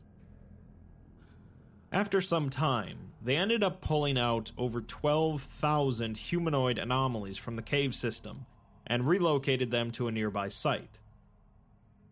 After 1.91 2.21
some 2.21 2.49
time, 2.49 3.13
they 3.21 3.37
ended 3.37 3.63
up 3.63 3.81
pulling 3.81 4.17
out 4.17 4.51
over 4.57 4.81
12,000 4.81 6.17
humanoid 6.17 6.77
anomalies 6.77 7.37
from 7.37 7.55
the 7.55 7.61
cave 7.61 7.93
system 7.93 8.45
and 8.87 9.07
relocated 9.07 9.69
them 9.69 9.91
to 9.91 10.07
a 10.07 10.11
nearby 10.11 10.47
site. 10.47 10.99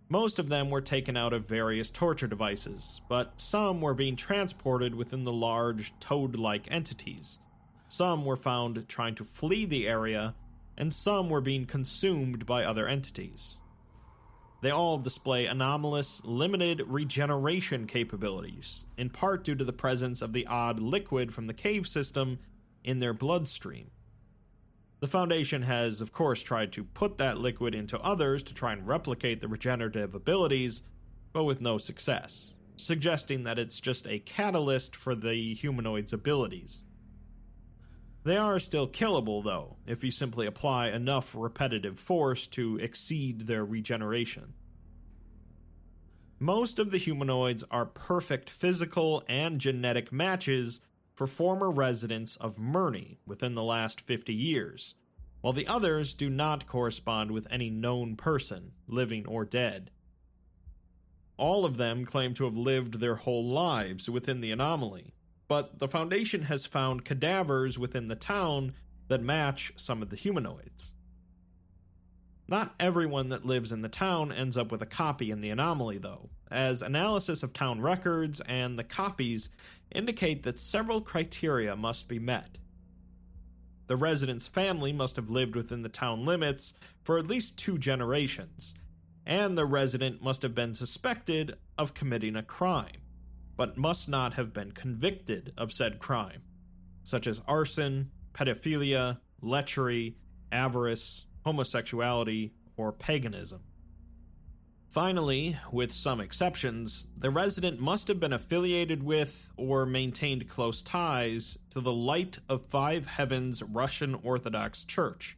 Most 0.07 0.39
of 0.39 0.49
them 0.49 0.69
were 0.69 0.81
taken 0.81 1.17
out 1.17 1.33
of 1.33 1.47
various 1.47 1.89
torture 1.89 2.27
devices, 2.27 3.01
but 3.09 3.39
some 3.39 3.81
were 3.81 3.93
being 3.93 4.15
transported 4.15 4.93
within 4.93 5.23
the 5.23 5.31
large 5.31 5.97
toad 5.99 6.35
like 6.35 6.69
entities, 6.69 7.37
some 7.91 8.23
were 8.23 8.37
found 8.37 8.87
trying 8.87 9.15
to 9.15 9.25
flee 9.25 9.65
the 9.65 9.85
area, 9.85 10.33
and 10.77 10.93
some 10.93 11.29
were 11.29 11.41
being 11.41 11.65
consumed 11.65 12.45
by 12.45 12.63
other 12.63 12.87
entities. 12.87 13.57
They 14.61 14.69
all 14.69 14.99
display 14.99 15.47
anomalous, 15.47 16.21
limited 16.23 16.83
regeneration 16.85 17.87
capabilities, 17.87 18.85
in 18.95 19.09
part 19.09 19.43
due 19.43 19.55
to 19.55 19.65
the 19.65 19.73
presence 19.73 20.21
of 20.21 20.33
the 20.33 20.45
odd 20.45 20.79
liquid 20.79 21.33
from 21.33 21.47
the 21.47 21.53
cave 21.53 21.87
system 21.87 22.37
in 22.83 22.99
their 22.99 23.13
bloodstream. 23.13 23.89
The 24.99 25.07
Foundation 25.07 25.63
has, 25.63 25.99
of 25.99 26.13
course, 26.13 26.43
tried 26.43 26.71
to 26.73 26.83
put 26.83 27.17
that 27.17 27.39
liquid 27.39 27.73
into 27.73 27.99
others 27.99 28.43
to 28.43 28.53
try 28.53 28.71
and 28.71 28.87
replicate 28.87 29.41
the 29.41 29.47
regenerative 29.47 30.13
abilities, 30.13 30.83
but 31.33 31.43
with 31.43 31.59
no 31.59 31.79
success, 31.79 32.53
suggesting 32.77 33.43
that 33.45 33.57
it's 33.57 33.79
just 33.79 34.05
a 34.05 34.19
catalyst 34.19 34.95
for 34.95 35.15
the 35.15 35.55
humanoid's 35.55 36.13
abilities. 36.13 36.81
They 38.23 38.37
are 38.37 38.59
still 38.59 38.87
killable, 38.87 39.43
though, 39.43 39.77
if 39.87 40.03
you 40.03 40.11
simply 40.11 40.45
apply 40.45 40.89
enough 40.89 41.35
repetitive 41.35 41.97
force 41.97 42.45
to 42.47 42.77
exceed 42.77 43.47
their 43.47 43.65
regeneration. 43.65 44.53
most 46.39 46.79
of 46.79 46.91
the 46.91 46.97
humanoids 46.97 47.63
are 47.69 47.85
perfect 47.85 48.49
physical 48.49 49.23
and 49.29 49.61
genetic 49.61 50.11
matches 50.11 50.81
for 51.13 51.27
former 51.27 51.69
residents 51.69 52.35
of 52.37 52.57
Mirny 52.57 53.17
within 53.27 53.53
the 53.53 53.63
last 53.63 54.01
50 54.01 54.33
years, 54.33 54.95
while 55.41 55.53
the 55.53 55.67
others 55.67 56.15
do 56.15 56.29
not 56.29 56.65
correspond 56.67 57.31
with 57.31 57.47
any 57.51 57.69
known 57.69 58.15
person, 58.15 58.71
living 58.87 59.25
or 59.27 59.45
dead. 59.45 59.91
All 61.37 61.63
of 61.65 61.77
them 61.77 62.05
claim 62.05 62.33
to 62.35 62.45
have 62.45 62.57
lived 62.57 62.99
their 62.99 63.15
whole 63.15 63.47
lives 63.47 64.09
within 64.09 64.41
the 64.41 64.51
anomaly, 64.51 65.13
but 65.51 65.79
the 65.79 65.87
Foundation 65.89 66.43
has 66.43 66.65
found 66.65 67.03
cadavers 67.03 67.77
within 67.77 68.07
the 68.07 68.15
town 68.15 68.73
that 69.09 69.21
match 69.21 69.73
some 69.75 70.01
of 70.01 70.09
the 70.09 70.15
humanoids. 70.15 70.93
Not 72.47 72.73
everyone 72.79 73.27
that 73.27 73.45
lives 73.45 73.73
in 73.73 73.81
the 73.81 73.89
town 73.89 74.31
ends 74.31 74.55
up 74.55 74.71
with 74.71 74.81
a 74.81 74.85
copy 74.85 75.29
in 75.29 75.41
the 75.41 75.49
anomaly, 75.49 75.97
though, 75.97 76.29
as 76.49 76.81
analysis 76.81 77.43
of 77.43 77.51
town 77.51 77.81
records 77.81 78.39
and 78.47 78.79
the 78.79 78.85
copies 78.85 79.49
indicate 79.93 80.43
that 80.43 80.57
several 80.57 81.01
criteria 81.01 81.75
must 81.75 82.07
be 82.07 82.17
met. 82.17 82.57
The 83.87 83.97
resident's 83.97 84.47
family 84.47 84.93
must 84.93 85.17
have 85.17 85.29
lived 85.29 85.57
within 85.57 85.81
the 85.81 85.89
town 85.89 86.25
limits 86.25 86.73
for 87.03 87.17
at 87.17 87.27
least 87.27 87.57
two 87.57 87.77
generations, 87.77 88.73
and 89.25 89.57
the 89.57 89.65
resident 89.65 90.23
must 90.23 90.43
have 90.43 90.55
been 90.55 90.75
suspected 90.75 91.57
of 91.77 91.93
committing 91.93 92.37
a 92.37 92.41
crime, 92.41 93.01
but 93.61 93.77
must 93.77 94.09
not 94.09 94.33
have 94.33 94.51
been 94.53 94.71
convicted 94.71 95.53
of 95.55 95.71
said 95.71 95.99
crime, 95.99 96.41
such 97.03 97.27
as 97.27 97.43
arson, 97.47 98.09
pedophilia, 98.33 99.19
lechery, 99.39 100.15
avarice, 100.51 101.27
homosexuality, 101.45 102.55
or 102.75 102.91
paganism. 102.91 103.61
Finally, 104.87 105.55
with 105.71 105.93
some 105.93 106.19
exceptions, 106.19 107.05
the 107.15 107.29
resident 107.29 107.79
must 107.79 108.07
have 108.07 108.19
been 108.19 108.33
affiliated 108.33 109.03
with 109.03 109.51
or 109.57 109.85
maintained 109.85 110.49
close 110.49 110.81
ties 110.81 111.55
to 111.69 111.79
the 111.79 111.93
Light 111.93 112.39
of 112.49 112.65
Five 112.65 113.05
Heavens 113.05 113.61
Russian 113.61 114.15
Orthodox 114.23 114.83
Church 114.85 115.37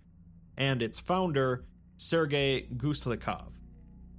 and 0.56 0.82
its 0.82 0.98
founder, 0.98 1.66
Sergei 1.98 2.68
Guslikov, 2.78 3.52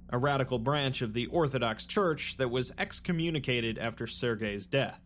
a 0.09 0.17
radical 0.17 0.59
branch 0.59 1.01
of 1.01 1.13
the 1.13 1.25
Orthodox 1.27 1.85
Church 1.85 2.37
that 2.37 2.51
was 2.51 2.71
excommunicated 2.77 3.77
after 3.77 4.07
Sergei's 4.07 4.65
death. 4.65 5.01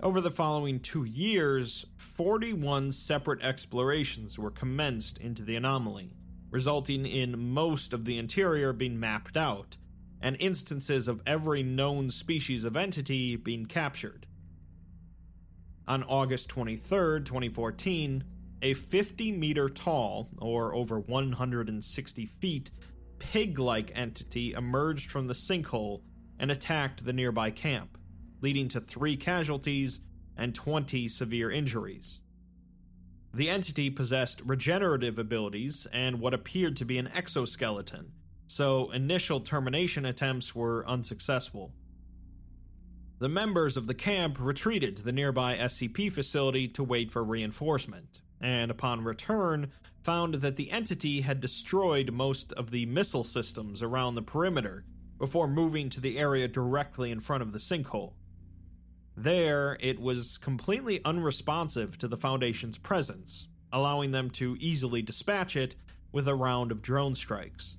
Over 0.00 0.20
the 0.20 0.30
following 0.30 0.80
two 0.80 1.04
years, 1.04 1.86
41 1.96 2.92
separate 2.92 3.42
explorations 3.42 4.38
were 4.38 4.50
commenced 4.50 5.16
into 5.18 5.42
the 5.42 5.56
anomaly, 5.56 6.12
resulting 6.50 7.06
in 7.06 7.52
most 7.52 7.92
of 7.92 8.04
the 8.04 8.18
interior 8.18 8.72
being 8.72 9.00
mapped 9.00 9.36
out, 9.36 9.78
and 10.20 10.36
instances 10.38 11.08
of 11.08 11.22
every 11.26 11.62
known 11.62 12.10
species 12.10 12.62
of 12.62 12.76
entity 12.76 13.36
being 13.36 13.66
captured. 13.66 14.26
On 15.88 16.02
August 16.02 16.48
23, 16.50 17.22
2014, 17.24 18.24
a 18.62 18.74
50 18.74 19.32
meter 19.32 19.68
tall, 19.68 20.28
or 20.38 20.74
over 20.74 20.98
160 20.98 22.26
feet, 22.26 22.70
pig 23.18 23.58
like 23.58 23.92
entity 23.94 24.52
emerged 24.52 25.10
from 25.10 25.26
the 25.26 25.34
sinkhole 25.34 26.02
and 26.38 26.50
attacked 26.50 27.04
the 27.04 27.12
nearby 27.12 27.50
camp 27.50 27.96
leading 28.40 28.68
to 28.68 28.80
three 28.80 29.16
casualties 29.16 30.00
and 30.36 30.54
20 30.54 31.08
severe 31.08 31.50
injuries. 31.50 32.20
The 33.32 33.50
entity 33.50 33.90
possessed 33.90 34.40
regenerative 34.44 35.18
abilities 35.18 35.86
and 35.92 36.20
what 36.20 36.34
appeared 36.34 36.76
to 36.76 36.84
be 36.84 36.98
an 36.98 37.08
exoskeleton, 37.08 38.12
so 38.46 38.90
initial 38.92 39.40
termination 39.40 40.06
attempts 40.06 40.54
were 40.54 40.88
unsuccessful. 40.88 41.72
The 43.18 43.28
members 43.28 43.76
of 43.76 43.86
the 43.86 43.94
camp 43.94 44.36
retreated 44.38 44.96
to 44.96 45.02
the 45.02 45.12
nearby 45.12 45.56
SCP 45.56 46.12
facility 46.12 46.68
to 46.68 46.84
wait 46.84 47.10
for 47.10 47.24
reinforcement, 47.24 48.20
and 48.40 48.70
upon 48.70 49.04
return, 49.04 49.70
found 50.02 50.34
that 50.36 50.56
the 50.56 50.70
entity 50.70 51.22
had 51.22 51.40
destroyed 51.40 52.12
most 52.12 52.52
of 52.52 52.70
the 52.70 52.86
missile 52.86 53.24
systems 53.24 53.82
around 53.82 54.14
the 54.14 54.22
perimeter 54.22 54.84
before 55.18 55.48
moving 55.48 55.90
to 55.90 56.00
the 56.00 56.18
area 56.18 56.46
directly 56.46 57.10
in 57.10 57.20
front 57.20 57.42
of 57.42 57.52
the 57.52 57.58
sinkhole. 57.58 58.12
There, 59.16 59.78
it 59.80 59.98
was 59.98 60.36
completely 60.36 61.02
unresponsive 61.04 61.96
to 61.98 62.08
the 62.08 62.18
Foundation's 62.18 62.76
presence, 62.76 63.48
allowing 63.72 64.10
them 64.10 64.30
to 64.30 64.56
easily 64.60 65.00
dispatch 65.00 65.56
it 65.56 65.74
with 66.12 66.28
a 66.28 66.34
round 66.34 66.70
of 66.70 66.82
drone 66.82 67.14
strikes. 67.14 67.76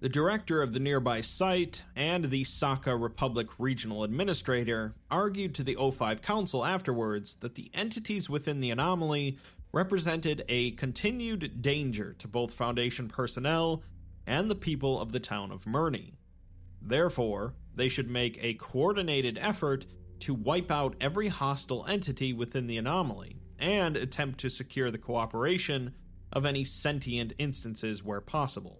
The 0.00 0.08
director 0.08 0.62
of 0.62 0.72
the 0.72 0.80
nearby 0.80 1.20
site 1.20 1.84
and 1.94 2.24
the 2.24 2.44
Sakha 2.44 2.98
Republic 2.98 3.48
regional 3.58 4.02
administrator 4.02 4.94
argued 5.10 5.54
to 5.56 5.62
the 5.62 5.76
O5 5.76 6.22
Council 6.22 6.64
afterwards 6.64 7.34
that 7.40 7.54
the 7.54 7.70
entities 7.74 8.30
within 8.30 8.60
the 8.60 8.70
anomaly 8.70 9.36
represented 9.72 10.42
a 10.48 10.70
continued 10.70 11.60
danger 11.60 12.14
to 12.14 12.26
both 12.26 12.54
Foundation 12.54 13.08
personnel 13.08 13.82
and 14.26 14.50
the 14.50 14.54
people 14.54 14.98
of 14.98 15.12
the 15.12 15.20
town 15.20 15.52
of 15.52 15.66
Mirny. 15.66 16.14
Therefore, 16.80 17.52
they 17.74 17.90
should 17.90 18.08
make 18.08 18.38
a 18.42 18.54
coordinated 18.54 19.36
effort 19.38 19.84
to 20.20 20.32
wipe 20.32 20.70
out 20.70 20.96
every 20.98 21.28
hostile 21.28 21.84
entity 21.86 22.32
within 22.32 22.66
the 22.66 22.78
anomaly 22.78 23.36
and 23.58 23.98
attempt 23.98 24.40
to 24.40 24.48
secure 24.48 24.90
the 24.90 24.96
cooperation 24.96 25.92
of 26.32 26.46
any 26.46 26.64
sentient 26.64 27.34
instances 27.38 28.02
where 28.02 28.22
possible. 28.22 28.79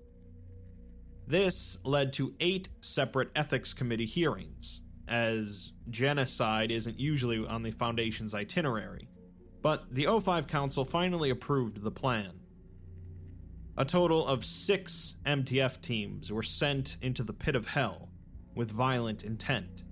This 1.30 1.78
led 1.84 2.12
to 2.14 2.34
eight 2.40 2.70
separate 2.80 3.30
ethics 3.36 3.72
committee 3.72 4.04
hearings, 4.04 4.80
as 5.06 5.70
genocide 5.88 6.72
isn't 6.72 6.98
usually 6.98 7.46
on 7.46 7.62
the 7.62 7.70
Foundation's 7.70 8.34
itinerary. 8.34 9.08
But 9.62 9.94
the 9.94 10.06
O5 10.06 10.48
Council 10.48 10.84
finally 10.84 11.30
approved 11.30 11.84
the 11.84 11.90
plan. 11.92 12.32
A 13.76 13.84
total 13.84 14.26
of 14.26 14.44
six 14.44 15.14
MTF 15.24 15.80
teams 15.80 16.32
were 16.32 16.42
sent 16.42 16.96
into 17.00 17.22
the 17.22 17.32
pit 17.32 17.54
of 17.54 17.68
hell 17.68 18.08
with 18.56 18.72
violent 18.72 19.22
intent. 19.22 19.84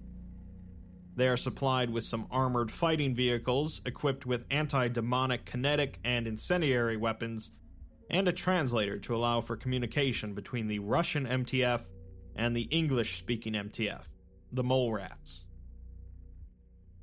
They 1.14 1.28
are 1.28 1.36
supplied 1.36 1.90
with 1.90 2.02
some 2.02 2.26
armored 2.32 2.72
fighting 2.72 3.14
vehicles 3.14 3.80
equipped 3.86 4.26
with 4.26 4.44
anti 4.50 4.88
demonic 4.88 5.44
kinetic 5.44 6.00
and 6.02 6.26
incendiary 6.26 6.96
weapons, 6.96 7.52
and 8.10 8.28
a 8.28 8.32
translator 8.32 8.98
to 8.98 9.14
allow 9.14 9.40
for 9.40 9.56
communication 9.56 10.34
between 10.34 10.66
the 10.66 10.78
Russian 10.78 11.26
MTF 11.26 11.82
and 12.34 12.54
the 12.54 12.62
English 12.62 13.18
speaking 13.18 13.54
MTF, 13.54 14.04
the 14.52 14.64
Mole 14.64 14.92
Rats. 14.92 15.44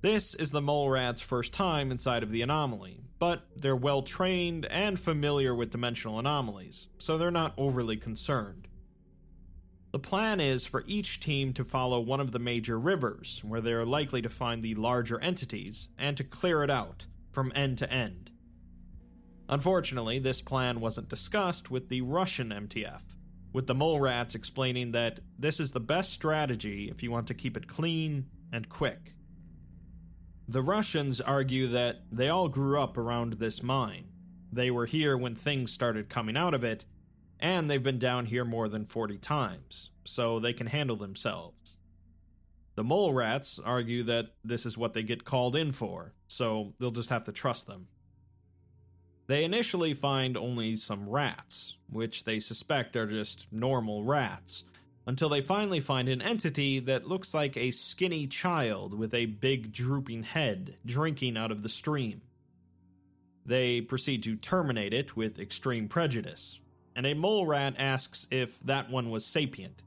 This 0.01 0.35
is 0.35 0.51
the 0.51 0.61
Mole 0.61 0.89
Rats' 0.89 1.21
first 1.21 1.51
time 1.51 1.91
inside 1.91 2.23
of 2.23 2.31
the 2.31 2.41
anomaly, 2.41 3.01
but 3.17 3.41
they're 3.55 3.75
well 3.75 4.03
trained 4.03 4.65
and 4.65 4.99
familiar 4.99 5.55
with 5.55 5.71
dimensional 5.71 6.19
anomalies, 6.19 6.87
so 6.99 7.17
they're 7.17 7.31
not 7.31 7.53
overly 7.57 7.97
concerned. 7.97 8.67
The 9.91 9.99
plan 9.99 10.39
is 10.39 10.65
for 10.65 10.83
each 10.87 11.21
team 11.21 11.53
to 11.53 11.63
follow 11.63 11.99
one 12.01 12.19
of 12.19 12.33
the 12.33 12.39
major 12.39 12.77
rivers, 12.77 13.41
where 13.43 13.61
they 13.61 13.71
are 13.71 13.85
likely 13.85 14.21
to 14.21 14.29
find 14.29 14.61
the 14.61 14.75
larger 14.75 15.19
entities, 15.21 15.87
and 15.97 16.17
to 16.17 16.23
clear 16.23 16.63
it 16.63 16.69
out, 16.69 17.05
from 17.31 17.51
end 17.55 17.77
to 17.77 17.91
end. 17.91 18.29
Unfortunately, 19.47 20.17
this 20.17 20.41
plan 20.41 20.79
wasn't 20.79 21.09
discussed 21.09 21.69
with 21.69 21.89
the 21.89 22.01
Russian 22.01 22.49
MTF, 22.49 23.01
with 23.53 23.67
the 23.67 23.75
mole 23.75 23.99
rats 23.99 24.33
explaining 24.33 24.91
that 24.93 25.19
this 25.37 25.59
is 25.59 25.71
the 25.71 25.79
best 25.79 26.11
strategy 26.11 26.89
if 26.89 27.03
you 27.03 27.11
want 27.11 27.27
to 27.27 27.33
keep 27.33 27.55
it 27.55 27.67
clean 27.67 28.25
and 28.51 28.69
quick. 28.69 29.13
The 30.47 30.61
Russians 30.61 31.21
argue 31.21 31.67
that 31.69 32.01
they 32.11 32.29
all 32.29 32.49
grew 32.49 32.79
up 32.79 32.97
around 32.97 33.33
this 33.33 33.61
mine. 33.61 34.05
They 34.51 34.71
were 34.71 34.85
here 34.85 35.17
when 35.17 35.35
things 35.35 35.71
started 35.71 36.09
coming 36.09 36.37
out 36.37 36.53
of 36.53 36.63
it, 36.63 36.85
and 37.39 37.69
they've 37.69 37.81
been 37.81 37.99
down 37.99 38.25
here 38.27 38.45
more 38.45 38.67
than 38.67 38.85
40 38.85 39.17
times, 39.17 39.91
so 40.05 40.39
they 40.39 40.53
can 40.53 40.67
handle 40.67 40.95
themselves. 40.95 41.75
The 42.75 42.83
mole 42.83 43.13
rats 43.13 43.59
argue 43.63 44.03
that 44.03 44.33
this 44.43 44.65
is 44.65 44.77
what 44.77 44.93
they 44.93 45.03
get 45.03 45.23
called 45.23 45.55
in 45.55 45.71
for, 45.71 46.13
so 46.27 46.73
they'll 46.79 46.91
just 46.91 47.09
have 47.09 47.23
to 47.25 47.31
trust 47.31 47.67
them. 47.67 47.87
They 49.27 49.43
initially 49.43 49.93
find 49.93 50.37
only 50.37 50.75
some 50.75 51.09
rats, 51.09 51.77
which 51.89 52.23
they 52.23 52.39
suspect 52.39 52.95
are 52.95 53.07
just 53.07 53.47
normal 53.51 54.03
rats, 54.03 54.65
until 55.07 55.29
they 55.29 55.41
finally 55.41 55.79
find 55.79 56.09
an 56.09 56.21
entity 56.21 56.79
that 56.79 57.07
looks 57.07 57.33
like 57.33 57.57
a 57.57 57.71
skinny 57.71 58.27
child 58.27 58.93
with 58.97 59.13
a 59.13 59.25
big 59.25 59.71
drooping 59.71 60.23
head 60.23 60.75
drinking 60.85 61.37
out 61.37 61.51
of 61.51 61.63
the 61.63 61.69
stream. 61.69 62.21
They 63.45 63.81
proceed 63.81 64.23
to 64.23 64.35
terminate 64.35 64.93
it 64.93 65.15
with 65.15 65.39
extreme 65.39 65.87
prejudice, 65.87 66.59
and 66.95 67.05
a 67.05 67.13
mole 67.13 67.45
rat 67.45 67.75
asks 67.77 68.27
if 68.31 68.59
that 68.65 68.89
one 68.89 69.09
was 69.09 69.25
sapient. 69.25 69.81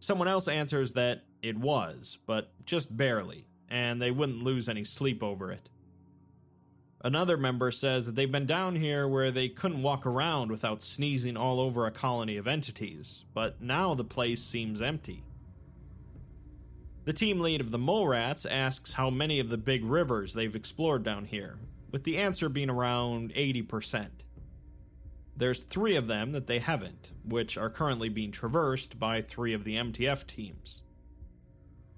Someone 0.00 0.28
else 0.28 0.48
answers 0.48 0.92
that 0.92 1.24
it 1.42 1.58
was, 1.58 2.18
but 2.26 2.52
just 2.64 2.96
barely, 2.96 3.46
and 3.68 4.00
they 4.00 4.10
wouldn't 4.10 4.42
lose 4.42 4.68
any 4.68 4.84
sleep 4.84 5.22
over 5.22 5.52
it. 5.52 5.68
Another 7.02 7.38
member 7.38 7.70
says 7.70 8.04
that 8.04 8.14
they've 8.14 8.30
been 8.30 8.46
down 8.46 8.76
here 8.76 9.08
where 9.08 9.30
they 9.30 9.48
couldn't 9.48 9.82
walk 9.82 10.04
around 10.04 10.50
without 10.50 10.82
sneezing 10.82 11.36
all 11.36 11.58
over 11.58 11.86
a 11.86 11.90
colony 11.90 12.36
of 12.36 12.46
entities, 12.46 13.24
but 13.32 13.60
now 13.62 13.94
the 13.94 14.04
place 14.04 14.42
seems 14.42 14.82
empty. 14.82 15.22
The 17.06 17.14
team 17.14 17.40
lead 17.40 17.62
of 17.62 17.70
the 17.70 17.78
Mole 17.78 18.06
Rats 18.06 18.44
asks 18.44 18.92
how 18.92 19.08
many 19.08 19.40
of 19.40 19.48
the 19.48 19.56
big 19.56 19.82
rivers 19.82 20.34
they've 20.34 20.54
explored 20.54 21.02
down 21.02 21.24
here, 21.24 21.58
with 21.90 22.04
the 22.04 22.18
answer 22.18 22.50
being 22.50 22.68
around 22.68 23.32
80%. 23.34 24.08
There's 25.34 25.60
three 25.60 25.96
of 25.96 26.06
them 26.06 26.32
that 26.32 26.46
they 26.46 26.58
haven't, 26.58 27.08
which 27.24 27.56
are 27.56 27.70
currently 27.70 28.10
being 28.10 28.30
traversed 28.30 28.98
by 28.98 29.22
three 29.22 29.54
of 29.54 29.64
the 29.64 29.76
MTF 29.76 30.26
teams. 30.26 30.82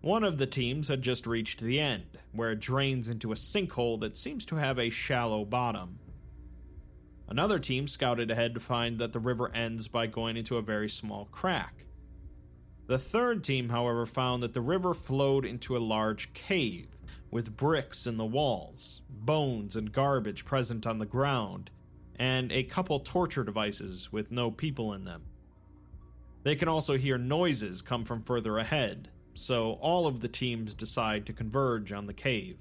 One 0.02 0.24
of 0.24 0.36
the 0.36 0.46
teams 0.46 0.88
had 0.88 1.00
just 1.00 1.28
reached 1.28 1.60
the 1.60 1.78
end, 1.78 2.18
where 2.32 2.50
it 2.50 2.58
drains 2.58 3.06
into 3.06 3.30
a 3.30 3.36
sinkhole 3.36 4.00
that 4.00 4.16
seems 4.16 4.44
to 4.46 4.56
have 4.56 4.76
a 4.78 4.90
shallow 4.90 5.44
bottom. 5.44 6.00
Another 7.28 7.60
team 7.60 7.86
scouted 7.86 8.28
ahead 8.28 8.54
to 8.54 8.60
find 8.60 8.98
that 8.98 9.12
the 9.12 9.20
river 9.20 9.54
ends 9.54 9.86
by 9.86 10.08
going 10.08 10.36
into 10.36 10.56
a 10.56 10.62
very 10.62 10.88
small 10.88 11.28
crack. 11.30 11.84
The 12.88 12.98
third 12.98 13.44
team, 13.44 13.68
however, 13.68 14.04
found 14.04 14.42
that 14.42 14.54
the 14.54 14.60
river 14.60 14.92
flowed 14.92 15.44
into 15.44 15.76
a 15.76 15.78
large 15.78 16.32
cave, 16.34 16.88
with 17.30 17.56
bricks 17.56 18.04
in 18.04 18.16
the 18.16 18.24
walls, 18.24 19.02
bones 19.08 19.76
and 19.76 19.92
garbage 19.92 20.44
present 20.44 20.84
on 20.84 20.98
the 20.98 21.06
ground, 21.06 21.70
and 22.16 22.50
a 22.50 22.64
couple 22.64 22.98
torture 22.98 23.44
devices 23.44 24.10
with 24.10 24.32
no 24.32 24.50
people 24.50 24.92
in 24.94 25.04
them. 25.04 25.22
They 26.42 26.56
can 26.56 26.66
also 26.66 26.98
hear 26.98 27.18
noises 27.18 27.82
come 27.82 28.04
from 28.04 28.24
further 28.24 28.58
ahead, 28.58 29.08
so 29.34 29.72
all 29.80 30.06
of 30.06 30.20
the 30.20 30.28
teams 30.28 30.74
decide 30.74 31.26
to 31.26 31.32
converge 31.32 31.92
on 31.92 32.06
the 32.06 32.14
cave. 32.14 32.58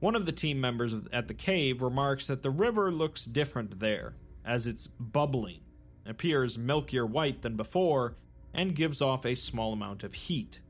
One 0.00 0.14
of 0.14 0.26
the 0.26 0.32
team 0.32 0.60
members 0.60 0.94
at 1.12 1.26
the 1.26 1.34
cave 1.34 1.82
remarks 1.82 2.28
that 2.28 2.42
the 2.42 2.50
river 2.50 2.92
looks 2.92 3.24
different 3.24 3.80
there, 3.80 4.14
as 4.44 4.66
it's 4.66 4.86
bubbling, 4.86 5.60
appears 6.06 6.56
milkier 6.56 7.08
white 7.08 7.42
than 7.42 7.56
before, 7.56 8.16
and 8.54 8.76
gives 8.76 9.02
off 9.02 9.26
a 9.26 9.34
small 9.34 9.72
amount 9.72 10.04
of 10.04 10.14
heat. 10.14 10.60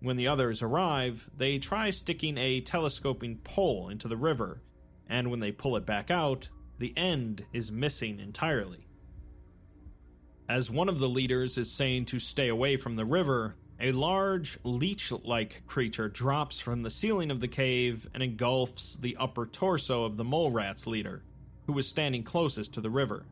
When 0.00 0.16
the 0.16 0.28
others 0.28 0.60
arrive, 0.60 1.30
they 1.34 1.58
try 1.58 1.88
sticking 1.88 2.36
a 2.36 2.60
telescoping 2.60 3.38
pole 3.38 3.88
into 3.88 4.06
the 4.06 4.18
river, 4.18 4.60
and 5.08 5.30
when 5.30 5.40
they 5.40 5.50
pull 5.50 5.76
it 5.76 5.86
back 5.86 6.10
out, 6.10 6.48
the 6.78 6.92
end 6.96 7.46
is 7.54 7.72
missing 7.72 8.20
entirely. 8.20 8.83
As 10.48 10.70
one 10.70 10.90
of 10.90 10.98
the 10.98 11.08
leaders 11.08 11.56
is 11.56 11.70
saying 11.70 12.04
to 12.06 12.18
stay 12.18 12.48
away 12.48 12.76
from 12.76 12.96
the 12.96 13.06
river, 13.06 13.56
a 13.80 13.92
large 13.92 14.58
leech 14.62 15.10
like 15.10 15.62
creature 15.66 16.10
drops 16.10 16.58
from 16.58 16.82
the 16.82 16.90
ceiling 16.90 17.30
of 17.30 17.40
the 17.40 17.48
cave 17.48 18.06
and 18.12 18.22
engulfs 18.22 18.96
the 18.96 19.16
upper 19.16 19.46
torso 19.46 20.04
of 20.04 20.18
the 20.18 20.24
mole 20.24 20.50
rat's 20.50 20.86
leader, 20.86 21.22
who 21.66 21.72
was 21.72 21.88
standing 21.88 22.22
closest 22.22 22.74
to 22.74 22.82
the 22.82 22.90
river. 22.90 23.24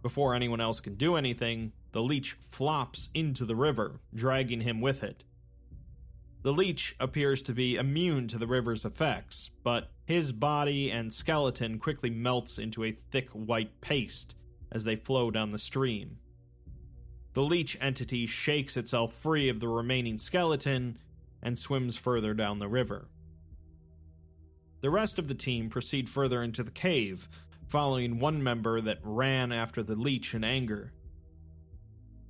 Before 0.00 0.34
anyone 0.34 0.62
else 0.62 0.80
can 0.80 0.94
do 0.94 1.14
anything, 1.14 1.72
the 1.92 2.02
leech 2.02 2.38
flops 2.48 3.10
into 3.12 3.44
the 3.44 3.56
river, 3.56 4.00
dragging 4.14 4.62
him 4.62 4.80
with 4.80 5.04
it. 5.04 5.24
The 6.42 6.54
leech 6.54 6.96
appears 6.98 7.42
to 7.42 7.52
be 7.52 7.76
immune 7.76 8.28
to 8.28 8.38
the 8.38 8.46
river's 8.46 8.86
effects, 8.86 9.50
but 9.62 9.90
his 10.06 10.32
body 10.32 10.90
and 10.90 11.12
skeleton 11.12 11.78
quickly 11.78 12.08
melts 12.08 12.58
into 12.58 12.82
a 12.82 12.92
thick 12.92 13.28
white 13.30 13.82
paste 13.82 14.36
as 14.70 14.84
they 14.84 14.96
flow 14.96 15.30
down 15.30 15.52
the 15.52 15.58
stream. 15.58 16.18
The 17.34 17.42
leech 17.42 17.76
entity 17.80 18.26
shakes 18.26 18.76
itself 18.76 19.12
free 19.14 19.48
of 19.48 19.60
the 19.60 19.68
remaining 19.68 20.18
skeleton 20.18 20.98
and 21.42 21.58
swims 21.58 21.94
further 21.96 22.32
down 22.34 22.58
the 22.58 22.68
river. 22.68 23.08
The 24.80 24.90
rest 24.90 25.18
of 25.18 25.28
the 25.28 25.34
team 25.34 25.68
proceed 25.68 26.08
further 26.08 26.42
into 26.42 26.62
the 26.62 26.70
cave, 26.70 27.28
following 27.68 28.18
one 28.18 28.42
member 28.42 28.80
that 28.80 29.00
ran 29.02 29.52
after 29.52 29.82
the 29.82 29.96
leech 29.96 30.34
in 30.34 30.44
anger. 30.44 30.92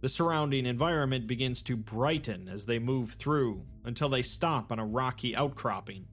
The 0.01 0.09
surrounding 0.09 0.67
environment 0.67 1.27
begins 1.27 1.63
to 1.63 1.77
brighten 1.77 2.49
as 2.49 2.67
they 2.67 2.79
move 2.79 3.13
through 3.13 3.65
until 3.85 4.09
they 4.09 4.23
stop 4.23 4.71
on 4.71 4.79
a 4.79 4.87
rocky 4.87 5.35
outcropping. 5.35 6.07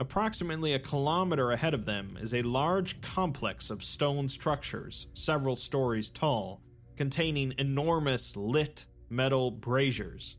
Approximately 0.00 0.72
a 0.72 0.78
kilometer 0.78 1.52
ahead 1.52 1.74
of 1.74 1.84
them 1.84 2.16
is 2.18 2.32
a 2.32 2.40
large 2.40 3.02
complex 3.02 3.68
of 3.68 3.84
stone 3.84 4.30
structures, 4.30 5.08
several 5.12 5.54
stories 5.54 6.08
tall, 6.08 6.62
containing 6.96 7.52
enormous 7.58 8.34
lit 8.34 8.86
metal 9.10 9.50
braziers. 9.50 10.38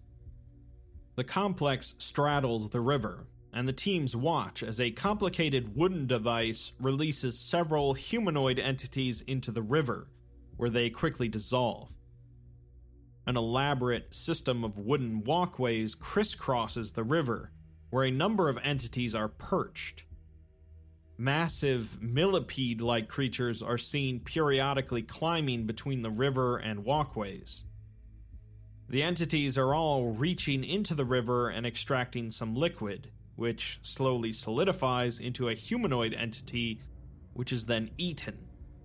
The 1.15 1.23
complex 1.23 1.93
straddles 1.99 2.71
the 2.71 2.81
river, 2.81 3.27
and 3.53 3.67
the 3.67 3.73
teams 3.73 4.15
watch 4.15 4.63
as 4.63 4.81
a 4.81 4.89
complicated 4.89 5.75
wooden 5.75 6.07
device 6.07 6.71
releases 6.79 7.39
several 7.39 7.93
humanoid 7.93 8.57
entities 8.57 9.21
into 9.21 9.51
the 9.51 9.61
river, 9.61 10.07
where 10.57 10.71
they 10.71 10.89
quickly 10.89 11.27
dissolve. 11.27 11.91
An 13.27 13.37
elaborate 13.37 14.11
system 14.15 14.63
of 14.63 14.79
wooden 14.79 15.23
walkways 15.23 15.93
crisscrosses 15.93 16.93
the 16.93 17.03
river, 17.03 17.51
where 17.91 18.05
a 18.05 18.11
number 18.11 18.49
of 18.49 18.57
entities 18.63 19.13
are 19.13 19.27
perched. 19.27 20.05
Massive 21.17 22.01
millipede 22.01 22.81
like 22.81 23.07
creatures 23.07 23.61
are 23.61 23.77
seen 23.77 24.21
periodically 24.21 25.03
climbing 25.03 25.67
between 25.67 26.01
the 26.01 26.09
river 26.09 26.57
and 26.57 26.83
walkways. 26.83 27.65
The 28.89 29.03
entities 29.03 29.57
are 29.57 29.75
all 29.75 30.07
reaching 30.07 30.63
into 30.63 30.95
the 30.95 31.05
river 31.05 31.49
and 31.49 31.65
extracting 31.65 32.31
some 32.31 32.55
liquid, 32.55 33.11
which 33.35 33.79
slowly 33.83 34.33
solidifies 34.33 35.19
into 35.19 35.49
a 35.49 35.53
humanoid 35.53 36.13
entity, 36.13 36.81
which 37.33 37.51
is 37.53 37.65
then 37.65 37.91
eaten, 37.97 38.37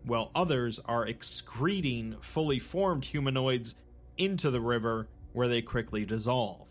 while 0.05 0.31
others 0.35 0.79
are 0.85 1.07
excreting 1.07 2.16
fully 2.21 2.59
formed 2.59 3.05
humanoids 3.05 3.75
into 4.19 4.51
the 4.51 4.61
river 4.61 5.09
where 5.33 5.49
they 5.49 5.62
quickly 5.62 6.05
dissolve 6.05 6.65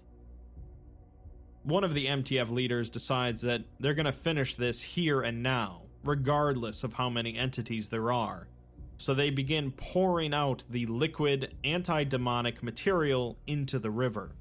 one 1.66 1.84
of 1.84 1.96
the 1.96 2.06
MTF 2.06 2.52
leaders 2.52 2.92
decides 2.92 3.42
that 3.42 3.64
they're 3.80 3.96
going 3.96 4.06
to 4.06 4.12
finish 4.12 4.54
this 4.54 4.82
here 4.82 5.22
and 5.22 5.42
now, 5.42 5.82
regardless 6.04 6.84
of 6.84 6.94
how 6.94 7.10
many 7.10 7.36
entities 7.36 7.90
there 7.90 8.12
are. 8.12 8.48
So 8.98 9.16
they 9.16 9.32
begin 9.32 9.72
pouring 9.72 10.34
out 10.34 10.64
the 10.70 10.86
liquid 10.86 11.56
anti 11.64 12.04
demonic 12.04 12.62
material 12.62 13.38
into 13.48 13.80
the 13.80 13.90
river. 13.90 14.36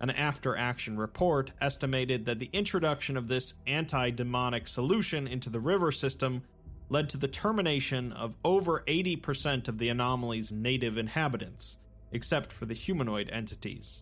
An 0.00 0.08
after 0.10 0.56
action 0.56 0.96
report 0.96 1.52
estimated 1.60 2.24
that 2.26 2.38
the 2.38 2.50
introduction 2.54 3.18
of 3.18 3.28
this 3.28 3.52
anti 3.66 4.10
demonic 4.10 4.66
solution 4.66 5.26
into 5.28 5.50
the 5.50 5.60
river 5.60 5.92
system 5.92 6.42
led 6.88 7.10
to 7.10 7.18
the 7.18 7.28
termination 7.28 8.10
of 8.12 8.34
over 8.42 8.84
80% 8.88 9.68
of 9.68 9.78
the 9.78 9.90
anomaly's 9.90 10.50
native 10.50 10.96
inhabitants, 10.96 11.78
except 12.10 12.52
for 12.52 12.64
the 12.64 12.74
humanoid 12.74 13.28
entities. 13.30 14.00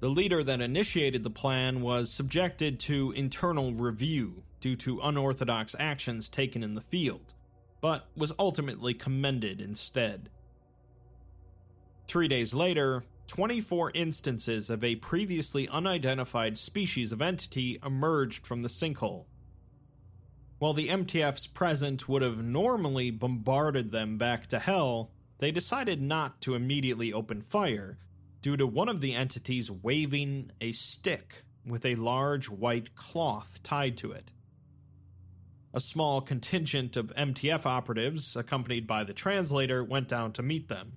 The 0.00 0.08
leader 0.08 0.44
that 0.44 0.60
initiated 0.60 1.24
the 1.24 1.30
plan 1.30 1.80
was 1.80 2.12
subjected 2.12 2.78
to 2.80 3.10
internal 3.12 3.72
review 3.72 4.44
due 4.60 4.76
to 4.76 5.00
unorthodox 5.00 5.74
actions 5.78 6.28
taken 6.28 6.62
in 6.62 6.74
the 6.74 6.80
field, 6.80 7.34
but 7.80 8.06
was 8.16 8.32
ultimately 8.38 8.94
commended 8.94 9.60
instead. 9.60 10.30
Three 12.06 12.28
days 12.28 12.54
later, 12.54 13.04
24 13.26 13.90
instances 13.94 14.70
of 14.70 14.84
a 14.84 14.96
previously 14.96 15.68
unidentified 15.68 16.56
species 16.58 17.10
of 17.10 17.20
entity 17.20 17.80
emerged 17.84 18.46
from 18.46 18.62
the 18.62 18.68
sinkhole. 18.68 19.26
While 20.60 20.74
the 20.74 20.88
MTFs 20.88 21.52
present 21.52 22.08
would 22.08 22.22
have 22.22 22.42
normally 22.42 23.10
bombarded 23.10 23.90
them 23.90 24.16
back 24.16 24.46
to 24.48 24.60
hell, 24.60 25.10
they 25.38 25.50
decided 25.50 26.00
not 26.00 26.40
to 26.42 26.54
immediately 26.54 27.12
open 27.12 27.42
fire 27.42 27.98
due 28.42 28.56
to 28.56 28.66
one 28.66 28.88
of 28.88 29.00
the 29.00 29.14
entities 29.14 29.70
waving 29.70 30.50
a 30.60 30.72
stick 30.72 31.42
with 31.66 31.84
a 31.84 31.96
large 31.96 32.48
white 32.48 32.94
cloth 32.94 33.60
tied 33.62 33.96
to 33.98 34.12
it. 34.12 34.30
A 35.74 35.80
small 35.80 36.20
contingent 36.20 36.96
of 36.96 37.14
MTF 37.14 37.66
operatives, 37.66 38.36
accompanied 38.36 38.86
by 38.86 39.04
the 39.04 39.12
translator, 39.12 39.84
went 39.84 40.08
down 40.08 40.32
to 40.32 40.42
meet 40.42 40.68
them. 40.68 40.94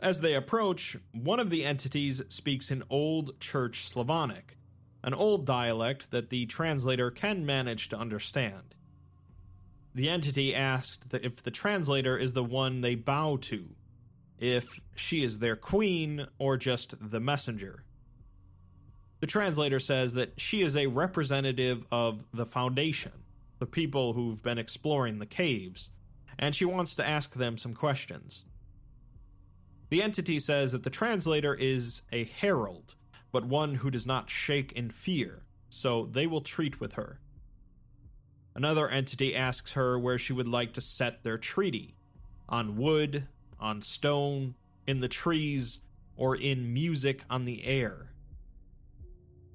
As 0.00 0.20
they 0.20 0.34
approach, 0.34 0.96
one 1.12 1.40
of 1.40 1.50
the 1.50 1.64
entities 1.64 2.22
speaks 2.28 2.70
in 2.70 2.82
Old 2.88 3.38
Church 3.40 3.86
Slavonic, 3.88 4.56
an 5.02 5.14
old 5.14 5.44
dialect 5.44 6.10
that 6.10 6.30
the 6.30 6.46
translator 6.46 7.10
can 7.10 7.44
manage 7.44 7.90
to 7.90 7.98
understand. 7.98 8.74
The 9.94 10.08
entity 10.08 10.54
asked 10.54 11.04
if 11.12 11.42
the 11.42 11.50
translator 11.50 12.18
is 12.18 12.32
the 12.32 12.42
one 12.42 12.80
they 12.80 12.94
bow 12.94 13.36
to, 13.42 13.76
if 14.44 14.78
she 14.94 15.24
is 15.24 15.38
their 15.38 15.56
queen 15.56 16.26
or 16.38 16.58
just 16.58 16.94
the 17.00 17.18
messenger. 17.18 17.82
The 19.20 19.26
translator 19.26 19.80
says 19.80 20.12
that 20.14 20.34
she 20.36 20.60
is 20.60 20.76
a 20.76 20.86
representative 20.86 21.86
of 21.90 22.26
the 22.34 22.44
Foundation, 22.44 23.12
the 23.58 23.64
people 23.64 24.12
who've 24.12 24.42
been 24.42 24.58
exploring 24.58 25.18
the 25.18 25.24
caves, 25.24 25.88
and 26.38 26.54
she 26.54 26.66
wants 26.66 26.94
to 26.96 27.08
ask 27.08 27.32
them 27.32 27.56
some 27.56 27.72
questions. 27.72 28.44
The 29.88 30.02
entity 30.02 30.38
says 30.40 30.72
that 30.72 30.82
the 30.82 30.90
translator 30.90 31.54
is 31.54 32.02
a 32.12 32.24
herald, 32.24 32.96
but 33.32 33.46
one 33.46 33.76
who 33.76 33.90
does 33.90 34.06
not 34.06 34.28
shake 34.28 34.72
in 34.72 34.90
fear, 34.90 35.44
so 35.70 36.06
they 36.12 36.26
will 36.26 36.42
treat 36.42 36.80
with 36.80 36.94
her. 36.94 37.18
Another 38.54 38.90
entity 38.90 39.34
asks 39.34 39.72
her 39.72 39.98
where 39.98 40.18
she 40.18 40.34
would 40.34 40.48
like 40.48 40.74
to 40.74 40.82
set 40.82 41.22
their 41.22 41.38
treaty 41.38 41.96
on 42.46 42.76
wood, 42.76 43.26
on 43.58 43.82
stone, 43.82 44.54
in 44.86 45.00
the 45.00 45.08
trees, 45.08 45.80
or 46.16 46.36
in 46.36 46.72
music 46.72 47.24
on 47.28 47.44
the 47.44 47.64
air. 47.64 48.12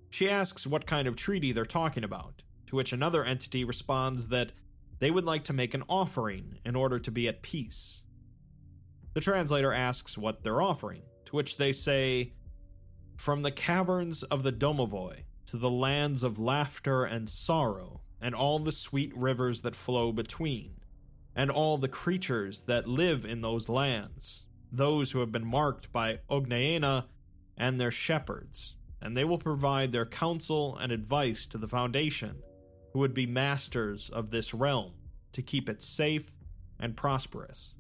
She 0.10 0.30
asks 0.30 0.66
what 0.66 0.88
kind 0.88 1.08
of 1.08 1.16
treaty 1.16 1.52
they're 1.52 1.66
talking 1.66 2.04
about, 2.04 2.42
to 2.68 2.76
which 2.76 2.92
another 2.92 3.24
entity 3.24 3.64
responds 3.64 4.30
that 4.30 4.52
they 5.00 5.12
would 5.12 5.26
like 5.26 5.44
to 5.46 5.54
make 5.54 5.74
an 5.74 5.84
offering 5.88 6.60
in 6.66 6.76
order 6.76 7.00
to 7.00 7.12
be 7.12 7.28
at 7.28 7.42
peace. 7.42 8.04
The 9.14 9.22
translator 9.22 9.74
asks 9.74 10.18
what 10.18 10.44
they're 10.44 10.62
offering, 10.62 11.04
to 11.26 11.36
which 11.36 11.58
they 11.58 11.72
say, 11.72 12.34
From 13.16 13.42
the 13.42 13.52
caverns 13.52 14.24
of 14.24 14.44
the 14.44 14.52
Domovoy 14.52 15.24
to 15.46 15.58
the 15.58 15.70
lands 15.70 16.24
of 16.24 16.38
laughter 16.38 17.06
and 17.06 17.28
sorrow, 17.28 18.02
and 18.22 18.36
all 18.36 18.60
the 18.60 18.72
sweet 18.72 19.16
rivers 19.16 19.62
that 19.62 19.76
flow 19.76 20.12
between, 20.12 20.76
and 21.40 21.50
all 21.50 21.78
the 21.78 21.88
creatures 21.88 22.64
that 22.64 22.86
live 22.86 23.24
in 23.24 23.40
those 23.40 23.70
lands, 23.70 24.44
those 24.74 25.12
who 25.12 25.22
have 25.22 25.32
been 25.32 25.48
marked 25.48 25.90
by 25.90 26.20
Ognaena 26.30 27.06
and 27.56 27.80
their 27.80 27.92
shepherds, 27.92 28.76
and 29.02 29.16
they 29.16 29.24
will 29.24 29.38
provide 29.38 29.94
their 29.94 30.06
counsel 30.06 30.76
and 30.76 30.92
advice 30.92 31.46
to 31.46 31.58
the 31.58 31.68
Foundation, 31.70 32.44
who 32.92 33.00
would 33.00 33.14
be 33.14 33.26
masters 33.26 34.10
of 34.10 34.32
this 34.32 34.54
realm, 34.54 34.92
to 35.32 35.42
keep 35.42 35.70
it 35.70 35.82
safe 35.82 36.30
and 36.78 36.98
prosperous. 36.98 37.78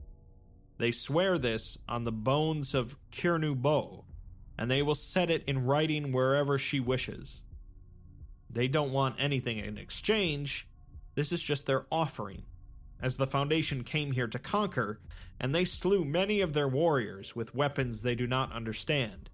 They 0.77 0.91
swear 0.91 1.37
this 1.37 1.77
on 1.85 2.05
the 2.05 2.13
bones 2.13 2.73
of 2.73 2.95
Kirnu 3.11 3.61
Bo, 3.61 4.05
and 4.57 4.71
they 4.71 4.81
will 4.81 4.95
set 4.95 5.29
it 5.29 5.43
in 5.47 5.65
writing 5.65 6.13
wherever 6.13 6.57
she 6.57 6.79
wishes. 6.79 7.41
They 8.49 8.69
don't 8.69 8.93
want 8.93 9.17
anything 9.19 9.57
in 9.57 9.77
exchange, 9.77 10.65
this 11.15 11.33
is 11.33 11.41
just 11.41 11.65
their 11.65 11.87
offering, 11.91 12.43
as 13.01 13.17
the 13.17 13.27
Foundation 13.27 13.83
came 13.83 14.11
here 14.11 14.27
to 14.27 14.39
conquer, 14.39 14.99
and 15.39 15.53
they 15.53 15.65
slew 15.65 16.03
many 16.03 16.41
of 16.41 16.53
their 16.53 16.67
warriors 16.67 17.35
with 17.35 17.55
weapons 17.55 18.01
they 18.01 18.15
do 18.15 18.27
not 18.27 18.51
understand. 18.51 19.29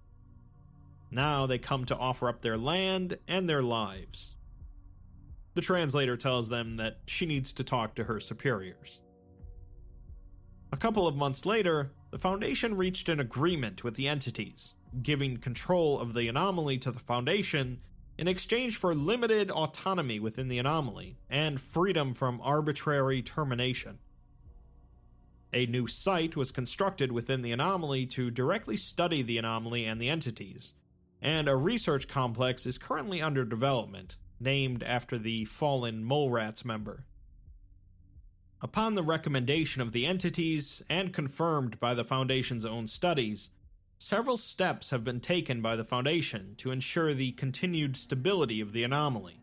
Now 1.12 1.45
they 1.45 1.58
come 1.58 1.86
to 1.86 1.97
offer 1.97 2.30
up 2.30 2.41
their 2.41 2.58
land 2.58 3.17
and 3.28 3.49
their 3.49 3.63
lives. 3.63 4.36
The 5.54 5.62
translator 5.62 6.17
tells 6.17 6.49
them 6.49 6.78
that 6.78 6.99
she 7.08 7.25
needs 7.25 7.54
to 7.54 7.63
talk 7.63 7.95
to 7.95 8.04
her 8.04 8.19
superiors. 8.19 8.99
A 10.71 10.78
couple 10.78 11.08
of 11.08 11.15
months 11.15 11.45
later, 11.45 11.91
the 12.12 12.19
Foundation 12.19 12.75
reached 12.75 13.08
an 13.08 13.19
agreement 13.19 13.84
with 13.84 13.95
the 13.95 14.08
entities, 14.08 14.73
giving 15.01 15.38
control 15.38 15.99
of 15.99 16.13
the 16.13 16.28
anomaly 16.28 16.78
to 16.80 16.91
the 16.91 16.99
Foundation 16.99 17.80
in 18.17 18.28
exchange 18.28 18.78
for 18.78 18.95
limited 18.95 19.51
autonomy 19.51 20.19
within 20.19 20.47
the 20.47 20.60
anomaly 20.60 21.17
and 21.30 21.60
freedom 21.60 22.13
from 22.13 22.39
arbitrary 22.41 23.21
termination. 23.21 23.99
A 25.54 25.65
new 25.65 25.88
site 25.88 26.36
was 26.36 26.51
constructed 26.51 27.12
within 27.12 27.41
the 27.41 27.51
anomaly 27.51 28.06
to 28.08 28.32
directly 28.32 28.78
study 28.78 29.21
the 29.21 29.38
anomaly 29.38 29.86
and 29.86 30.01
the 30.01 30.10
entities, 30.10 30.73
and 31.21 31.47
a 31.47 31.56
research 31.56 32.08
complex 32.08 32.65
is 32.65 32.78
currently 32.78 33.21
under 33.21 33.45
development, 33.45 34.17
named 34.39 34.84
after 34.84 35.17
the 35.17 35.45
fallen 35.45 36.04
Mole 36.04 36.30
Rats 36.30 36.65
member. 36.65 37.06
Upon 38.62 38.95
the 38.95 39.04
recommendation 39.04 39.82
of 39.82 39.91
the 39.91 40.06
entities 40.06 40.82
and 40.89 41.13
confirmed 41.13 41.80
by 41.80 41.93
the 41.93 42.04
Foundation's 42.04 42.65
own 42.65 42.88
studies, 42.88 43.49
several 43.97 44.38
steps 44.38 44.89
have 44.89 45.03
been 45.03 45.19
taken 45.19 45.62
by 45.62 45.75
the 45.75 45.84
Foundation 45.84 46.55
to 46.58 46.71
ensure 46.71 47.13
the 47.13 47.31
continued 47.34 47.97
stability 47.97 48.62
of 48.62 48.73
the 48.73 48.84
anomaly. 48.84 49.39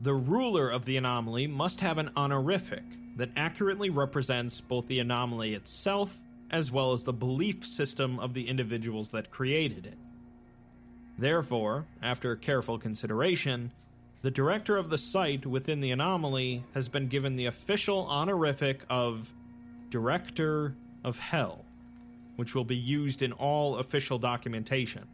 The 0.00 0.14
ruler 0.14 0.70
of 0.70 0.84
the 0.84 0.96
anomaly 0.96 1.46
must 1.46 1.80
have 1.80 1.98
an 1.98 2.10
honorific 2.16 2.84
that 3.16 3.30
accurately 3.36 3.90
represents 3.90 4.60
both 4.60 4.86
the 4.86 4.98
anomaly 4.98 5.54
itself 5.54 6.10
as 6.50 6.72
well 6.72 6.92
as 6.92 7.04
the 7.04 7.12
belief 7.12 7.66
system 7.66 8.18
of 8.18 8.34
the 8.34 8.48
individuals 8.48 9.10
that 9.10 9.30
created 9.30 9.86
it. 9.86 9.98
Therefore, 11.18 11.86
after 12.02 12.34
careful 12.34 12.78
consideration, 12.78 13.72
the 14.22 14.30
director 14.30 14.76
of 14.76 14.90
the 14.90 14.98
site 14.98 15.46
within 15.46 15.80
the 15.80 15.90
anomaly 15.90 16.64
has 16.74 16.88
been 16.88 17.08
given 17.08 17.36
the 17.36 17.46
official 17.46 18.06
honorific 18.06 18.80
of 18.88 19.30
Director 19.90 20.74
of 21.04 21.18
Hell 21.18 21.64
which 22.40 22.54
will 22.54 22.64
be 22.64 22.76
used 22.76 23.22
in 23.22 23.32
all 23.32 23.76
official 23.76 24.18
documentation. 24.18 25.04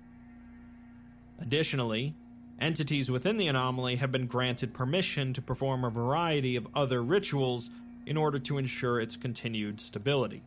Additionally, 1.40 2.14
entities 2.60 3.10
within 3.10 3.36
the 3.36 3.48
anomaly 3.48 3.96
have 3.96 4.12
been 4.12 4.26
granted 4.26 4.72
permission 4.72 5.34
to 5.34 5.42
perform 5.42 5.84
a 5.84 5.90
variety 5.90 6.56
of 6.56 6.68
other 6.74 7.02
rituals 7.02 7.68
in 8.06 8.16
order 8.16 8.38
to 8.38 8.56
ensure 8.56 9.00
its 9.00 9.16
continued 9.16 9.80
stability. 9.80 10.42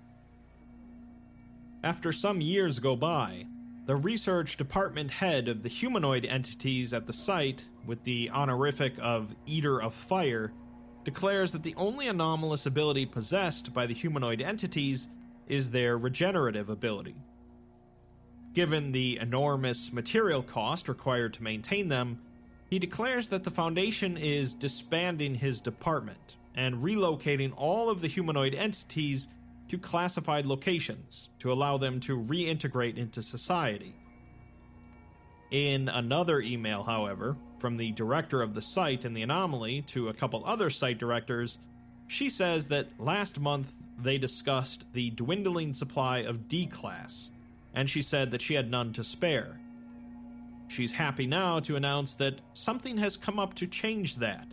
After 1.84 2.14
some 2.14 2.40
years 2.40 2.80
go 2.80 2.96
by, 2.96 3.46
the 3.86 3.96
research 3.96 4.56
department 4.56 5.12
head 5.12 5.48
of 5.48 5.62
the 5.62 5.70
humanoid 5.70 6.24
entities 6.24 6.94
at 6.94 7.08
the 7.08 7.14
site, 7.14 7.66
with 7.86 8.04
the 8.04 8.30
honorific 8.30 8.94
of 9.02 9.36
Eater 9.46 9.82
of 9.82 9.94
Fire, 9.94 10.54
declares 11.04 11.52
that 11.52 11.64
the 11.64 11.76
only 11.76 12.08
anomalous 12.08 12.66
ability 12.66 13.06
possessed 13.06 13.74
by 13.74 13.86
the 13.86 13.94
humanoid 13.94 14.42
entities 14.42 15.10
is 15.50 15.72
their 15.72 15.98
regenerative 15.98 16.70
ability. 16.70 17.16
Given 18.54 18.92
the 18.92 19.18
enormous 19.18 19.92
material 19.92 20.42
cost 20.42 20.88
required 20.88 21.34
to 21.36 21.44
maintain 21.44 21.90
them, 21.90 22.20
he 22.70 22.80
declares 22.80 23.30
that 23.30 23.44
the 23.44 23.52
Foundation 23.52 24.16
is 24.16 24.56
disbanding 24.56 25.36
his 25.36 25.60
department 25.60 26.38
and 26.56 26.84
relocating 26.84 27.54
all 27.56 27.90
of 27.90 28.02
the 28.02 28.08
humanoid 28.08 28.54
entities 28.54 29.28
to 29.70 29.78
classified 29.78 30.46
locations 30.46 31.30
to 31.40 31.52
allow 31.52 31.78
them 31.78 32.00
to 32.02 32.18
reintegrate 32.18 32.98
into 32.98 33.22
society. 33.22 33.96
In 35.52 35.90
another 35.90 36.42
email, 36.42 36.84
however, 36.84 37.36
from 37.60 37.78
the 37.78 37.92
director 37.94 38.42
of 38.42 38.54
the 38.54 38.62
site 38.62 39.06
in 39.06 39.14
the 39.14 39.24
anomaly 39.24 39.82
to 39.84 40.10
a 40.10 40.14
couple 40.14 40.44
other 40.46 40.70
site 40.70 41.00
directors, 41.00 41.60
she 42.08 42.30
says 42.30 42.68
that 42.68 42.88
last 43.00 43.40
month 43.40 43.74
they 44.02 44.18
discussed 44.18 44.86
the 44.94 45.10
dwindling 45.12 45.74
supply 45.74 46.20
of 46.20 46.48
D 46.48 46.66
class, 46.66 47.30
and 47.74 47.90
she 47.90 48.02
said 48.02 48.32
that 48.32 48.42
she 48.42 48.54
had 48.54 48.70
none 48.70 48.94
to 48.94 49.04
spare. 49.04 49.60
She's 50.68 50.94
happy 50.94 51.26
now 51.26 51.60
to 51.62 51.76
announce 51.76 52.14
that 52.16 52.42
something 52.54 52.98
has 52.98 53.18
come 53.18 53.40
up 53.40 53.56
to 53.56 53.68
change 53.68 54.18
that, 54.18 54.48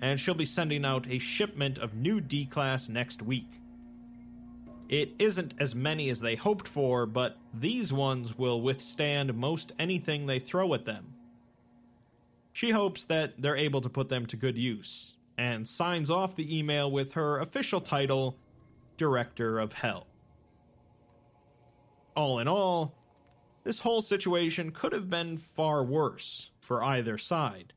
and 0.00 0.18
she'll 0.18 0.34
be 0.34 0.46
sending 0.46 0.84
out 0.84 1.06
a 1.08 1.18
shipment 1.18 1.78
of 1.78 1.94
new 1.94 2.20
D 2.20 2.46
class 2.46 2.88
next 2.88 3.22
week. 3.22 3.60
It 4.88 5.14
isn't 5.18 5.54
as 5.60 5.74
many 5.74 6.08
as 6.10 6.20
they 6.20 6.34
hoped 6.34 6.66
for, 6.66 7.06
but 7.06 7.36
these 7.54 7.92
ones 7.92 8.36
will 8.36 8.60
withstand 8.60 9.34
most 9.34 9.72
anything 9.78 10.26
they 10.26 10.40
throw 10.40 10.74
at 10.74 10.84
them. 10.84 11.14
She 12.52 12.70
hopes 12.70 13.04
that 13.04 13.34
they're 13.40 13.56
able 13.56 13.82
to 13.82 13.88
put 13.88 14.08
them 14.08 14.26
to 14.26 14.36
good 14.36 14.58
use, 14.58 15.12
and 15.38 15.68
signs 15.68 16.10
off 16.10 16.34
the 16.34 16.58
email 16.58 16.90
with 16.90 17.12
her 17.12 17.38
official 17.38 17.80
title 17.80 18.36
director 19.00 19.58
of 19.58 19.72
hell. 19.72 20.06
All 22.14 22.38
in 22.38 22.46
all, 22.46 22.94
this 23.64 23.78
whole 23.78 24.02
situation 24.02 24.72
could 24.72 24.92
have 24.92 25.08
been 25.08 25.38
far 25.38 25.82
worse 25.82 26.50
for 26.60 26.84
either 26.84 27.16
side. 27.16 27.72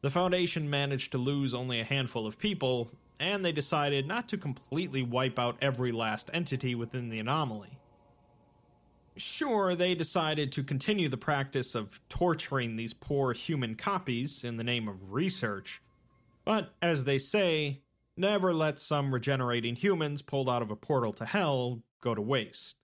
The 0.00 0.10
Foundation 0.10 0.70
managed 0.70 1.10
to 1.10 1.18
lose 1.18 1.54
only 1.54 1.80
a 1.80 1.84
handful 1.84 2.24
of 2.24 2.38
people, 2.38 2.92
and 3.18 3.44
they 3.44 3.50
decided 3.50 4.06
not 4.06 4.28
to 4.28 4.38
completely 4.38 5.02
wipe 5.02 5.40
out 5.40 5.58
every 5.60 5.90
last 5.90 6.30
entity 6.32 6.76
within 6.76 7.08
the 7.08 7.18
anomaly. 7.18 7.76
Sure, 9.16 9.74
they 9.74 9.96
decided 9.96 10.52
to 10.52 10.62
continue 10.62 11.08
the 11.08 11.16
practice 11.16 11.74
of 11.74 11.98
torturing 12.08 12.76
these 12.76 12.94
poor 12.94 13.32
human 13.32 13.74
copies 13.74 14.44
in 14.44 14.56
the 14.56 14.64
name 14.64 14.86
of 14.86 15.12
research, 15.12 15.82
but 16.44 16.72
as 16.80 17.02
they 17.02 17.18
say, 17.18 17.82
Never 18.16 18.52
let 18.52 18.78
some 18.78 19.14
regenerating 19.14 19.74
humans 19.74 20.22
pulled 20.22 20.48
out 20.48 20.62
of 20.62 20.70
a 20.70 20.76
portal 20.76 21.12
to 21.14 21.24
hell 21.24 21.82
go 22.00 22.14
to 22.14 22.20
waste. 22.20 22.81